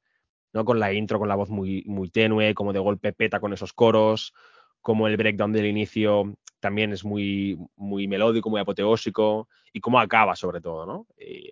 [0.53, 0.65] ¿no?
[0.65, 3.73] Con la intro, con la voz muy, muy tenue, como de golpe peta con esos
[3.73, 4.33] coros,
[4.81, 10.35] como el breakdown del inicio también es muy, muy melódico, muy apoteósico, y cómo acaba
[10.35, 11.07] sobre todo, ¿no?
[11.19, 11.51] Y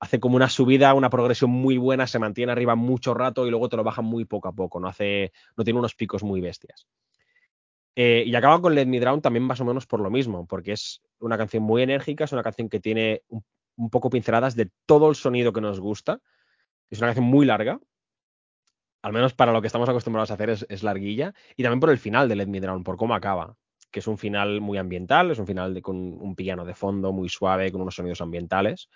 [0.00, 3.68] hace como una subida, una progresión muy buena, se mantiene arriba mucho rato y luego
[3.68, 6.86] te lo baja muy poco a poco, no hace, no tiene unos picos muy bestias.
[7.94, 10.72] Eh, y acaba con Let Me Drown también más o menos por lo mismo, porque
[10.72, 13.22] es una canción muy enérgica, es una canción que tiene
[13.76, 16.20] un poco pinceladas de todo el sonido que nos gusta.
[16.90, 17.78] Es una canción muy larga,
[19.02, 21.90] al menos para lo que estamos acostumbrados a hacer es, es larguilla, y también por
[21.90, 23.56] el final de Let Me Drown, por cómo acaba,
[23.90, 27.12] que es un final muy ambiental, es un final de, con un piano de fondo
[27.12, 28.88] muy suave, con unos sonidos ambientales,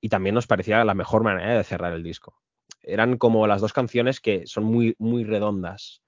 [0.00, 2.36] y también nos parecía la mejor manera de cerrar el disco.
[2.82, 6.02] Eran como las dos canciones que son muy, muy redondas.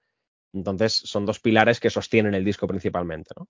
[0.53, 3.47] Entonces, son dos pilares que sostienen el disco principalmente, ¿no?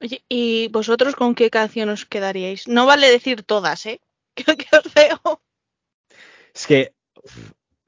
[0.00, 2.66] Oye, ¿y vosotros con qué canción os quedaríais?
[2.66, 4.00] No vale decir todas, ¿eh?
[4.34, 5.42] Que, que os veo.
[6.54, 6.94] Es que,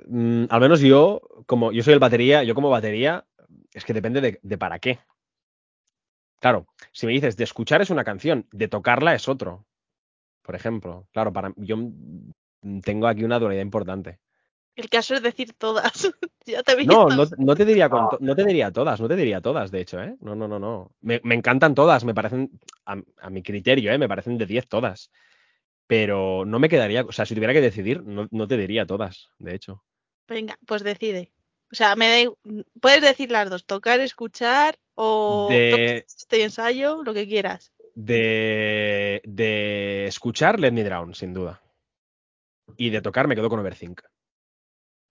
[0.07, 3.27] mm, al menos yo, como yo soy el batería, yo como batería,
[3.73, 4.99] es que depende de, de para qué.
[6.41, 9.65] Claro, si me dices de escuchar es una canción, de tocarla es otro.
[10.43, 14.21] Por ejemplo, claro, para yo mm, tengo aquí una dualidad importante.
[14.77, 15.93] El caso es decir todas.
[16.47, 16.85] ya te.
[16.85, 19.81] No, no, no te diría con no te diría todas, no te diría todas, de
[19.81, 20.17] hecho, ¿eh?
[20.21, 20.91] No, no, no, no.
[21.01, 22.51] Me, me encantan todas, me parecen,
[22.85, 23.99] a, a mi criterio, ¿eh?
[23.99, 25.11] Me parecen de 10 todas.
[25.87, 29.31] Pero no me quedaría, o sea, si tuviera que decidir, no, no te diría todas,
[29.39, 29.85] de hecho.
[30.29, 31.33] Venga, pues decide.
[31.73, 37.03] O sea, me da, igu- puedes decir las dos, tocar, escuchar o De, este ensayo,
[37.03, 37.73] lo que quieras.
[37.95, 41.61] de, de escuchar Let Me Drown, sin duda.
[42.77, 44.01] Y de tocar me quedo con Overthink.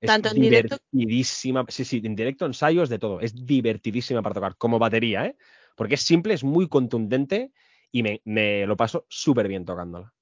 [0.02, 1.66] Es Tanto en directo- divertidísima.
[1.70, 3.22] Sí, sí, en directo, ensayos, de todo.
[3.22, 5.38] Es divertidísima para tocar, como batería, ¿eh?
[5.76, 7.52] Porque es simple, es muy contundente
[7.92, 10.14] y me, me lo paso súper bien tocándola.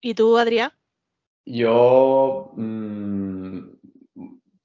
[0.00, 0.72] ¿Y tú, Adrián?
[1.46, 3.58] Yo mm,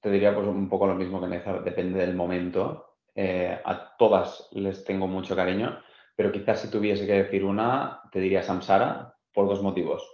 [0.04, 2.98] te diría pues un poco lo mismo que Nezar, depende del momento.
[3.16, 5.80] Eh, a todas les tengo mucho cariño,
[6.14, 10.06] pero quizás si tuviese que decir una, te diría Samsara por dos motivos.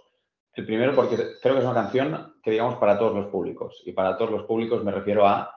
[0.54, 3.82] El primero porque creo que es una canción que digamos para todos los públicos.
[3.84, 5.52] Y para todos los públicos me refiero a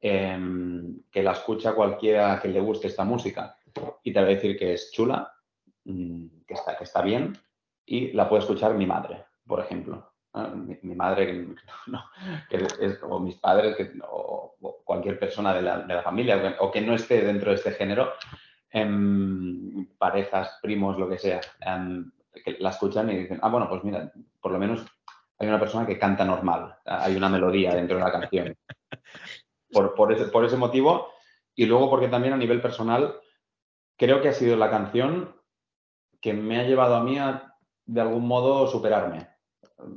[0.00, 3.58] em, que la escucha cualquiera que le guste esta música.
[4.02, 5.30] Y te voy a decir que es chula,
[5.84, 7.36] mm, que está, que está bien,
[7.84, 10.13] y la puede escuchar mi madre, por ejemplo.
[10.34, 11.46] Mi, mi madre,
[12.50, 16.70] que, es- o mis padres, que- o, cualquier persona de la, familia, o que, o
[16.72, 18.12] que no esté dentro de este género,
[18.70, 22.10] em, parejas, primos, lo que sea, em,
[22.44, 24.10] que la escuchan y dicen, ah, bueno, pues mira,
[24.40, 24.84] por lo menos
[25.38, 28.56] hay una persona que canta normal, hay una melodía dentro de la canción.
[29.72, 31.08] Por, por, ese, por ese motivo
[31.54, 33.14] y luego porque también a nivel personal
[33.96, 35.34] creo que ha sido la canción
[36.20, 37.54] que me ha llevado a mí a,
[37.86, 39.33] de algún modo, superarme.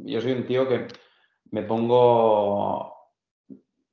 [0.04, 0.88] Yo soy un tío que
[1.52, 2.98] me pongo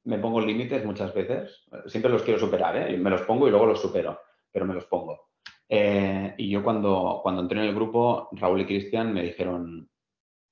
[0.04, 1.64] me pongo límites muchas veces.
[1.86, 2.96] Siempre los quiero superar, ¿eh?
[2.96, 4.20] Me los pongo y luego los supero,
[4.50, 5.30] pero me los pongo.
[5.68, 9.88] Eh, y yo cuando, cuando entré en el grupo, Raúl y Cristian me dijeron,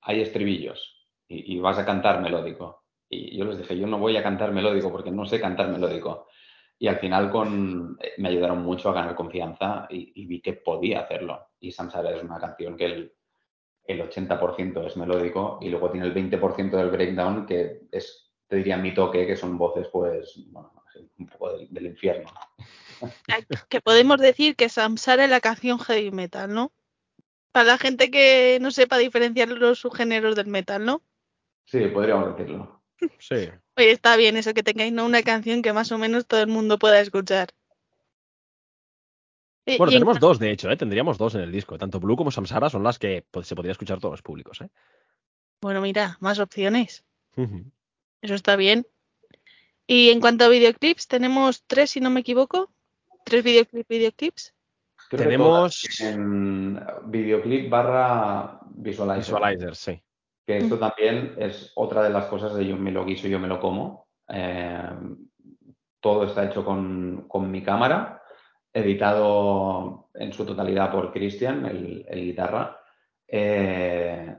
[0.00, 2.84] hay estribillos y, y, vas a cantar melódico.
[3.08, 6.28] Y yo les dije, yo no voy a cantar melódico porque no sé cantar melódico.
[6.78, 11.00] Y al final con, eh, me ayudaron mucho a ganar confianza y, vi que podía
[11.00, 11.50] hacerlo.
[11.60, 13.12] Y Samsara es una canción que el,
[13.84, 18.76] el 80% es melódico y luego tiene el 20% del breakdown que es te diría
[18.76, 20.70] mi toque, que son voces, pues, bueno,
[21.16, 22.30] un poco del, del infierno.
[23.70, 26.70] Que podemos decir que Samsara es la canción heavy metal, ¿no?
[27.50, 31.02] Para la gente que no sepa diferenciar los subgéneros del metal, ¿no?
[31.64, 32.82] Sí, podríamos decirlo.
[33.18, 33.48] Sí.
[33.76, 35.06] Oye, está bien eso, que tengáis ¿no?
[35.06, 37.48] una canción que más o menos todo el mundo pueda escuchar.
[39.64, 40.76] Y- Bueno, y en tenemos dos, de hecho, ¿eh?
[40.76, 41.78] Tendríamos dos en el disco.
[41.78, 44.68] Tanto Blue como Samsara son las que se podría escuchar todos los públicos, ¿eh?
[45.60, 47.04] Bueno, mira, más opciones.
[48.20, 48.86] Eso está bien.
[49.86, 52.70] Y en cuanto a videoclips, tenemos tres, si no me equivoco.
[53.24, 54.54] Tres videoclips, videoclips.
[55.08, 59.34] Creo Tenemos- en videoclip barra visualizer.
[59.34, 60.02] Visualizer, sí.
[60.46, 63.46] Que esto también es otra de las cosas de yo me lo guiso, yo me
[63.46, 64.08] lo como.
[64.28, 64.90] Eh,
[66.00, 68.21] todo está hecho con, con mi cámara,
[68.72, 72.78] editado en su totalidad por Cristian, el, guitarra.
[73.26, 74.36] Eh,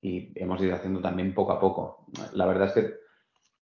[0.00, 2.06] y hemos ido haciendo también poco a poco.
[2.32, 2.94] La verdad es que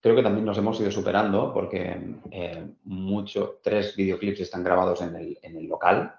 [0.01, 5.14] creo que también nos hemos ido superando porque eh, mucho, tres videoclips están grabados en
[5.14, 6.14] el, en el local.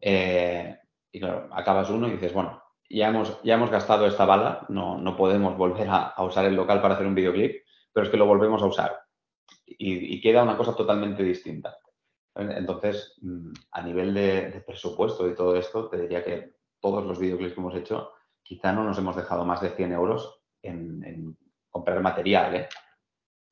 [0.00, 0.76] Eh,
[1.10, 4.98] y claro, acabas uno y dices, bueno, ya hemos, ya hemos gastado esta bala, no,
[4.98, 8.26] no podemos volver a, usar el local para hacer un videoclip, pero es que lo
[8.26, 9.00] volvemos a usar.
[9.66, 11.78] Y queda una cosa totalmente distinta.
[12.34, 17.18] Entonces, mm, a nivel de, de presupuesto y todo esto, te diría que todos los
[17.18, 18.12] videoclips que hemos hecho,
[18.42, 21.36] quizá no nos hemos dejado más de 100 euros en, en
[21.68, 22.68] comprar material, ¿eh?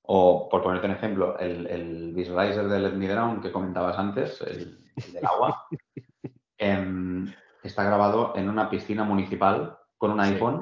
[0.03, 4.79] O, por ponerte un ejemplo, el, el visualizer del Let Me que comentabas antes, el,
[4.97, 5.67] el del agua,
[6.59, 7.31] em,
[7.63, 10.33] está grabado en una piscina municipal con un Sí.
[10.33, 10.61] iPhone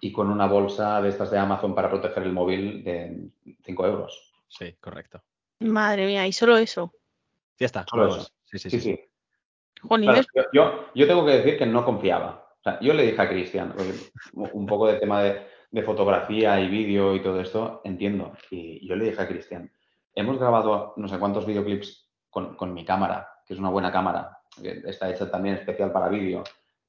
[0.00, 3.30] y con una bolsa de estas de Amazon para proteger el móvil de
[3.64, 4.32] 5 euros.
[4.46, 5.22] Sí, correcto.
[5.60, 6.92] Madre mía, y solo eso.
[7.58, 7.84] Ya está.
[7.88, 8.22] Solo nada eso.
[8.22, 8.34] más.
[8.44, 9.00] Sí, sí, Sí, sí.
[9.88, 12.48] Claro, yo, yo, tengo que decir que no confiaba.
[12.58, 13.74] O sea, yo le dije a Cristian,
[14.32, 18.32] un poco de tema de, de fotografía y vídeo y todo esto, entiendo.
[18.50, 19.70] Y yo le dije a Cristian,
[20.14, 24.38] hemos grabado no sé cuántos videoclips con, con mi cámara, que es una buena cámara,
[24.62, 26.44] que está hecha también especial para vídeo.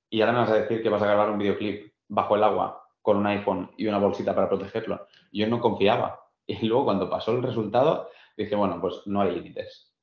[0.10, 2.86] Y ahora me vas a decir que vas a grabar un videoclip bajo el agua
[3.02, 5.08] con un iPhone y una bolsita para protegerlo.
[5.32, 6.22] Yo no confiaba.
[6.48, 9.96] Y luego cuando pasó el resultado, dije, bueno, pues no hay límites.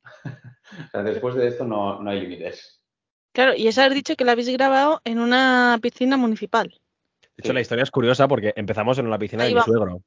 [0.86, 2.82] O sea, después de esto no, no hay límites.
[3.32, 6.68] claro, y eso has dicho que la habéis grabado en una piscina municipal.
[6.68, 7.54] De hecho, Sí.
[7.54, 10.02] la historia es curiosa porque empezamos en la piscina Ahí de mi suegro.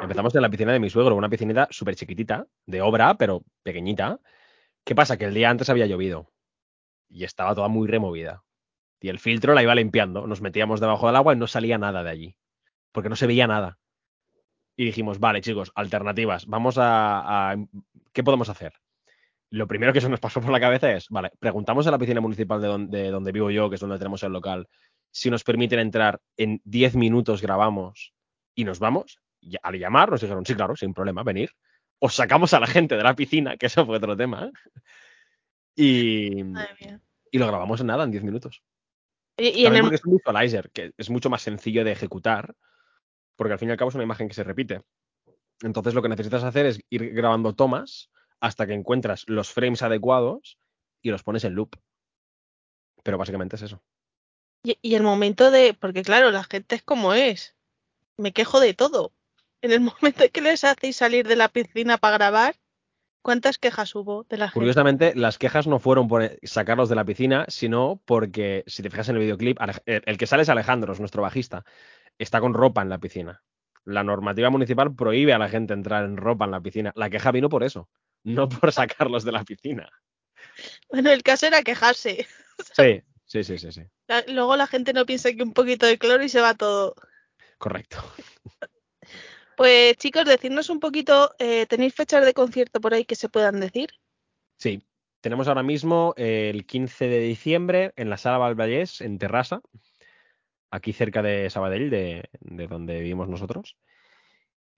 [0.00, 4.18] Empezamos en la piscina de mi suegro, una piscinita súper chiquitita, de obra, pero pequeñita.
[4.84, 5.16] ¿Qué pasa?
[5.16, 6.30] Que el día antes había llovido
[7.08, 8.42] y estaba toda muy removida.
[9.00, 10.26] Y el filtro la iba limpiando.
[10.26, 12.36] Nos metíamos debajo del agua y no salía nada de allí.
[12.92, 13.78] Porque no se veía nada.
[14.76, 16.46] Y dijimos, vale, chicos, alternativas.
[16.46, 17.56] Vamos a, a-
[18.12, 18.74] ¿Qué podemos hacer?
[19.50, 22.20] Lo primero que se nos pasó por la cabeza es, vale, preguntamos a la piscina
[22.20, 24.68] municipal de donde, de donde vivo yo, que es donde tenemos el local,
[25.10, 28.12] si nos permiten entrar en 10 minutos grabamos
[28.54, 29.18] y nos vamos.
[29.40, 31.50] Y al llamar nos dijeron, sí, claro, sin problema, venir.
[32.00, 34.46] Os sacamos a la gente de la piscina, que eso fue otro tema.
[34.46, 34.52] ¿eh?
[35.76, 36.40] Y,
[37.30, 38.62] y lo grabamos en nada, en 10 minutos.
[39.38, 42.54] Y, y en el, porque es un visualizer, que es mucho más sencillo de ejecutar,
[43.36, 44.82] porque al fin y al cabo es una imagen que se repite.
[45.62, 48.10] Entonces lo que necesitas hacer es ir grabando tomas
[48.40, 50.58] hasta que encuentras los frames adecuados
[51.02, 51.76] y los pones en loop.
[53.02, 53.82] Pero básicamente es eso.
[54.62, 55.74] y, y el momento de.
[55.74, 57.54] Porque claro, la gente es como es.
[58.16, 59.12] Me quejo de todo.
[59.62, 62.56] En el momento que les hacéis salir de la piscina para grabar,
[63.22, 64.58] ¿cuántas quejas hubo de la gente?
[64.58, 69.08] Curiosamente, las quejas no fueron por sacarlos de la piscina, sino porque, si te fijas
[69.08, 71.64] en el videoclip, el que sale es Alejandro, es nuestro bajista.
[72.18, 73.42] Está con ropa en la piscina.
[73.84, 76.92] La normativa municipal prohíbe a la gente entrar en ropa en la piscina.
[76.96, 77.88] La queja vino por eso,
[78.26, 79.88] no por sacarlos de la piscina.
[80.90, 82.26] Bueno, el caso era quejarse.
[82.74, 83.82] Sí, sí, sí, sí, sí.
[84.08, 86.94] La- Luego la gente no piensa que un poquito de cloro y se va todo.
[87.58, 87.98] Correcto.
[89.56, 93.58] Pues chicos, decidnos un poquito, eh, ¿tenéis fechas de concierto por ahí que se puedan
[93.60, 93.88] decir?
[94.58, 94.82] Sí,
[95.20, 99.60] tenemos ahora mismo eh, el 15 de diciembre en la Sala Valvallés, en Terrassa.
[100.70, 103.76] aquí cerca de Sabadell, de, de donde vivimos nosotros.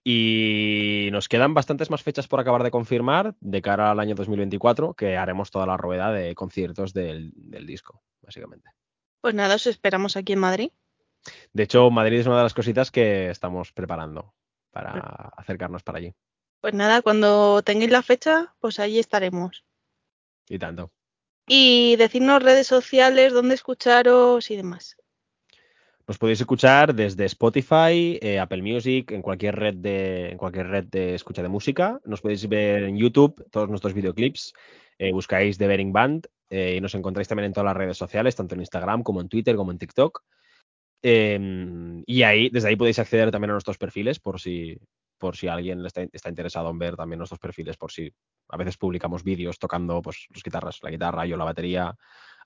[0.03, 4.93] Y nos quedan bastantes más fechas por acabar de confirmar de cara al año 2024,
[4.93, 8.69] que haremos toda la rueda de conciertos del, del disco, básicamente.
[9.21, 10.71] Pues nada, os esperamos aquí en Madrid.
[11.53, 14.33] De hecho, Madrid es una de las cositas que estamos preparando
[14.71, 16.13] para acercarnos para allí.
[16.61, 19.65] Pues nada, cuando tengáis la fecha, pues allí estaremos.
[20.47, 20.91] Y tanto.
[21.47, 24.97] Y decirnos redes sociales, dónde escucharos y demás.
[26.09, 30.85] Nos podéis escuchar desde Spotify, eh, Apple Music, en cualquier red de en cualquier red
[30.85, 32.01] de escucha de música.
[32.03, 34.51] Nos podéis ver en YouTube todos nuestros videoclips.
[34.97, 38.35] Eh, buscáis The Bering Band eh, y nos encontráis también en todas las redes sociales,
[38.35, 40.23] tanto en Instagram como en Twitter como en TikTok.
[41.03, 44.79] Em, y ahí, desde ahí podéis acceder también a nuestros perfiles por si,
[45.19, 48.11] por si alguien está, está interesado en ver también nuestros perfiles, por si
[48.47, 51.95] a veces publicamos vídeos tocando pues las guitarras, la guitarra, yo la batería,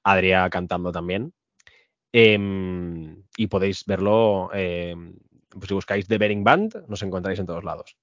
[0.03, 1.34] Adria cantando también.
[2.14, 5.16] Em, y podéis verlo, em,
[5.49, 7.97] pues si buscáis The Bering Band, nos encontráis en todos lados.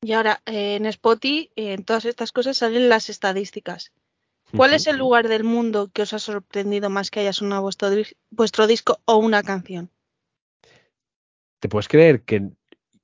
[0.00, 3.92] Y ahora, eh, en Spotify, en todas estas cosas salen las estadísticas.
[4.54, 7.88] ¿Cuál es el lugar del mundo que os ha sorprendido más que haya sonado vuestro,
[8.30, 9.90] vuestro disco o una canción?
[11.58, 12.50] ¿Te puedes creer que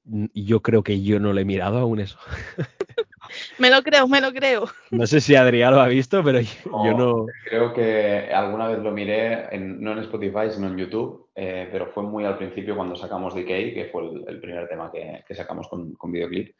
[0.04, 2.18] yo creo que yo no lo he mirado aún eso?
[3.58, 4.64] Me lo creo, me lo creo.
[4.90, 7.26] No sé si Adrián lo ha visto, pero yo, yo no.
[7.44, 11.86] Creo que alguna vez lo miré, en- no en Spotify, sino en YouTube, eh, pero
[11.86, 15.34] fue muy al principio cuando sacamos Decay, que fue el, el primer tema que, que
[15.34, 16.54] sacamos con, con videoclip.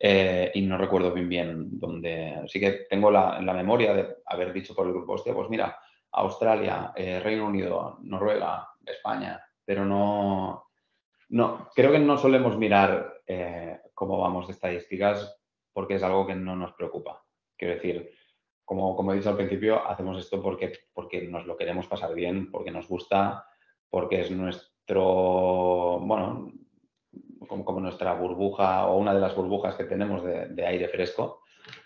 [0.00, 2.42] eh, y no recuerdo bien bien dónde.
[2.46, 5.76] Sí que tengo la, memoria de haber dicho por el grupo, hostia, pues mira,
[6.12, 10.64] Australia, eh, Reino Unido, Noruega, España, pero no.
[11.30, 15.37] No, creo que no solemos mirar eh, cómo vamos de estadísticas
[15.78, 17.24] porque es algo que no nos preocupa.
[17.56, 18.10] Quiero decir,
[18.64, 22.50] como, como he dicho al principio, hacemos esto porque, porque nos lo queremos pasar bien,
[22.50, 23.46] porque nos gusta,
[23.88, 26.50] porque es nuestro, bueno,
[27.46, 31.44] como, como nuestra burbuja o una de las burbujas que tenemos de, aire fresco.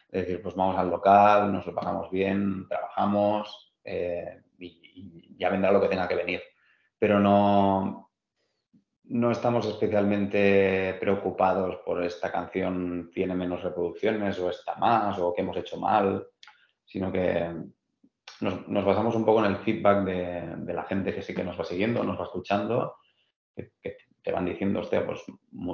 [0.08, 5.50] Es decir, pues vamos al local, nos lo pasamos bien, trabajamos eh, y, y ya
[5.50, 6.40] vendrá lo que tenga que venir.
[6.98, 8.11] Pero no,
[9.04, 15.42] no estamos especialmente preocupados por esta canción tiene menos reproducciones o está más o que
[15.42, 16.26] hemos hecho mal,
[16.84, 17.52] sino que
[18.40, 21.58] nos, nos basamos un poco en el feedback de, la gente que sí que nos
[21.58, 22.96] va siguiendo, nos va escuchando,
[23.54, 23.72] que,
[24.22, 25.20] te van diciendo, hostia, pues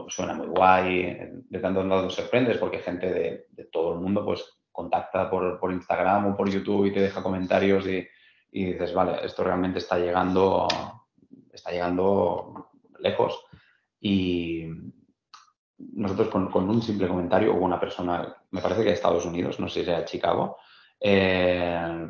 [0.09, 1.19] suena muy guay,
[1.51, 5.61] de tanto en tanto te sorprendes porque gente de, todo el mundo pues contacta por,
[5.61, 8.07] por Instagram o por YouTube y te deja comentarios y,
[8.51, 10.67] y dices, vale, esto realmente está llegando,
[11.53, 12.68] está llegando
[13.01, 13.45] lejos.
[14.01, 14.67] Y
[15.79, 19.69] nosotros con, un simple comentario, hubo una persona, me parece que de Estados Unidos, no
[19.69, 20.57] sé si era Chicago,
[21.01, 22.09] eh,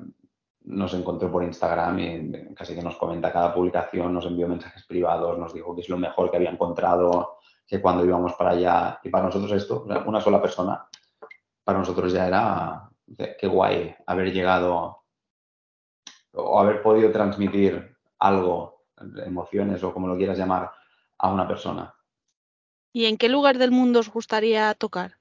[0.64, 5.38] nos encontró por Instagram y casi que nos comenta cada publicación, nos envió mensajes privados,
[5.38, 9.10] nos dijo que es lo mejor que había encontrado, que cuando íbamos para allá, y
[9.10, 10.86] para nosotros esto, una sola persona,
[11.64, 12.90] para nosotros ya era,
[13.38, 15.04] qué guay haber llegado
[16.32, 18.84] o haber podido transmitir algo,
[19.24, 20.70] emociones o como lo quieras llamar,
[21.18, 21.94] a una persona.
[22.92, 25.18] ¿Y en qué lugar del mundo os gustaría tocar?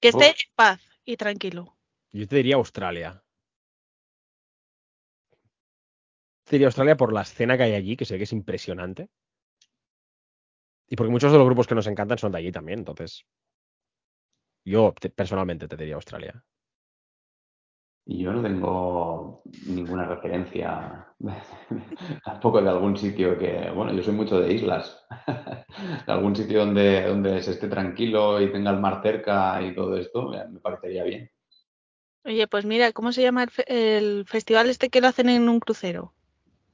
[0.00, 0.40] Que esté Uf.
[0.42, 1.76] en paz y tranquilo.
[2.12, 3.22] Yo te diría Australia.
[6.44, 9.08] Te diría Australia por la escena que hay allí, que sé que es impresionante.
[10.88, 13.24] Y porque muchos de los grupos que nos encantan son de allí también, entonces.
[14.64, 16.44] Yo te- personalmente te diría Australia.
[18.04, 21.06] Y yo no tengo ninguna referencia
[22.24, 25.04] tampoco de algún sitio que, bueno, yo soy mucho de islas,
[26.06, 29.96] de algún sitio donde, donde se esté tranquilo y tenga el mar cerca y todo
[29.96, 31.30] esto, me parecería bien.
[32.24, 33.64] Oye, pues mira, ¿cómo se llama el, fe-
[33.98, 36.12] el festival este que lo hacen en un crucero?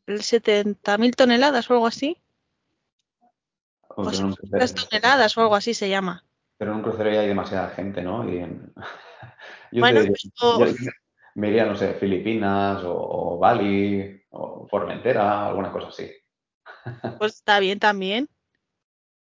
[0.06, 2.18] ¿El 70.000 toneladas o algo así?
[3.96, 6.24] O 700 crucero, toneladas o algo así se llama.
[6.56, 8.28] pero en un crucero ya hay demasiada gente, ¿no?
[8.30, 8.72] Y en-
[9.72, 10.12] yo Bueno, te yo
[11.38, 16.10] me iría, no sé, Filipinas o, o Bali o Formentera, alguna cosa así.
[17.18, 18.28] Pues está bien también.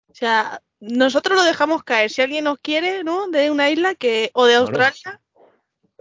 [0.08, 2.10] O sea, nosotros lo dejamos caer.
[2.12, 3.28] Si alguien nos quiere, ¿no?
[3.30, 4.56] De una isla que o de.
[4.56, 5.22] Australia,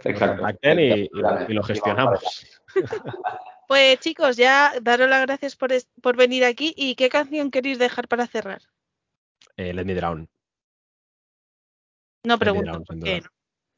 [0.03, 0.45] Exacto.
[0.79, 1.09] y,
[1.49, 2.47] y lo- gestionamos.
[3.67, 6.73] pues chicos, ya daros las gracias por, es- por venir aquí.
[6.77, 8.61] ¿Y qué canción queréis dejar para cerrar?
[9.57, 10.29] Eh, Let Me Drown.
[12.23, 13.23] No pregunto Drown, por qué.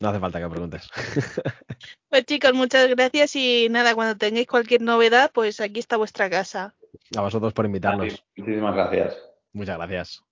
[0.05, 0.87] No hace falta que preguntes.
[2.09, 6.73] Pues chicos, muchas gracias y nada, cuando tengáis cualquier novedad, pues aquí está vuestra casa.
[7.17, 8.23] A vosotros por invitarnos.
[8.37, 9.17] Muchísimas gracias.
[9.51, 10.23] Muchas gracias.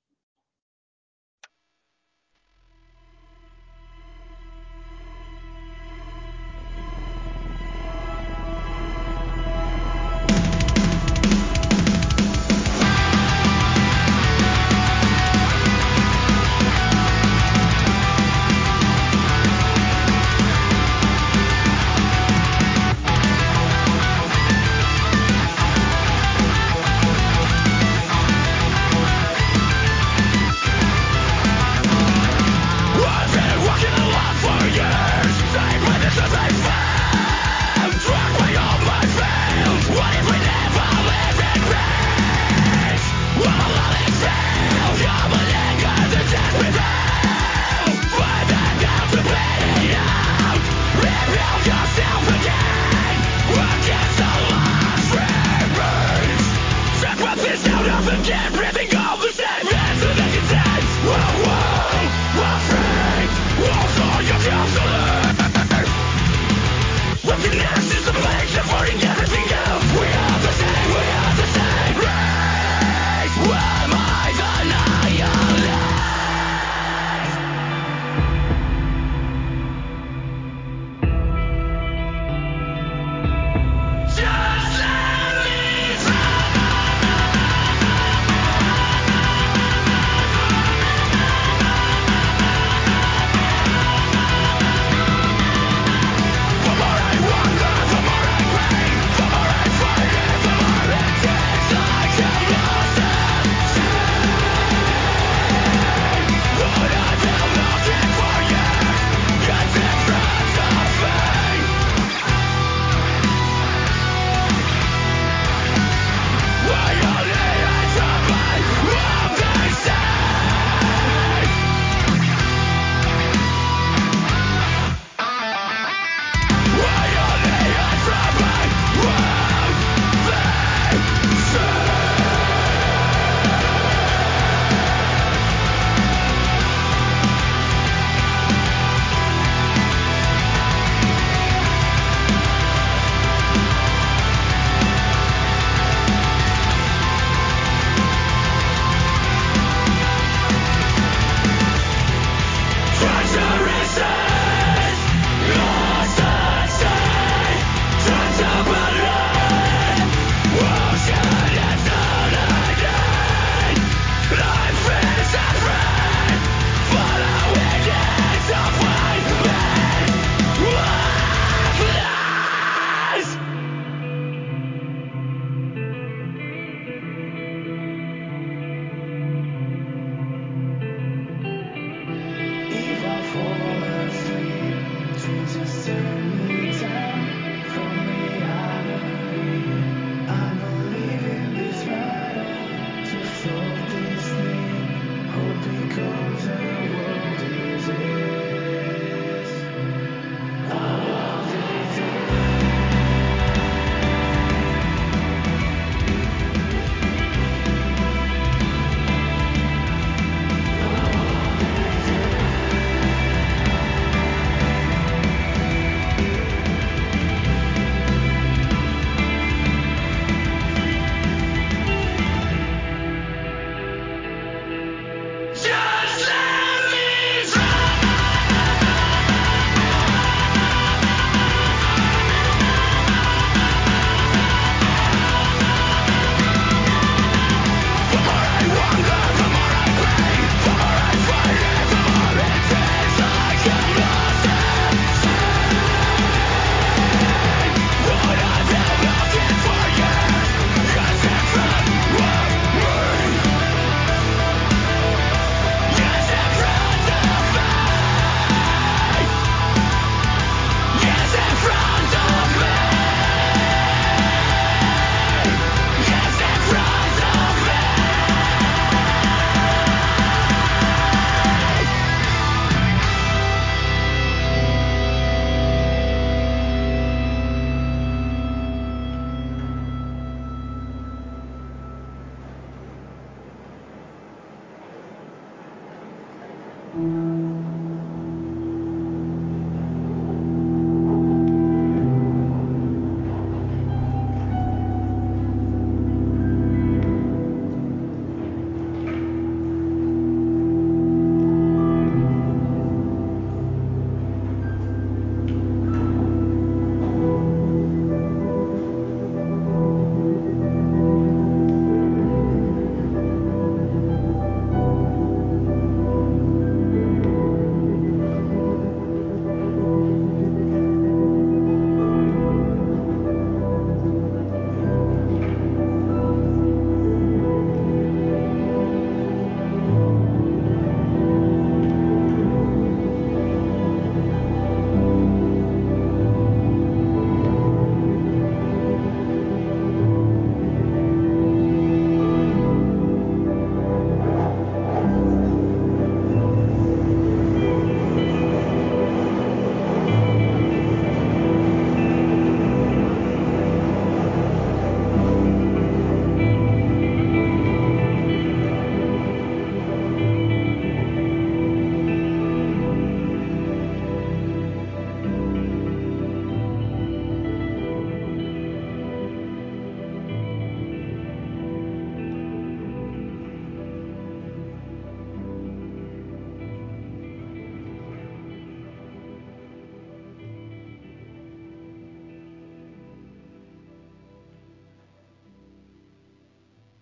[286.96, 287.32] Mm-hmm.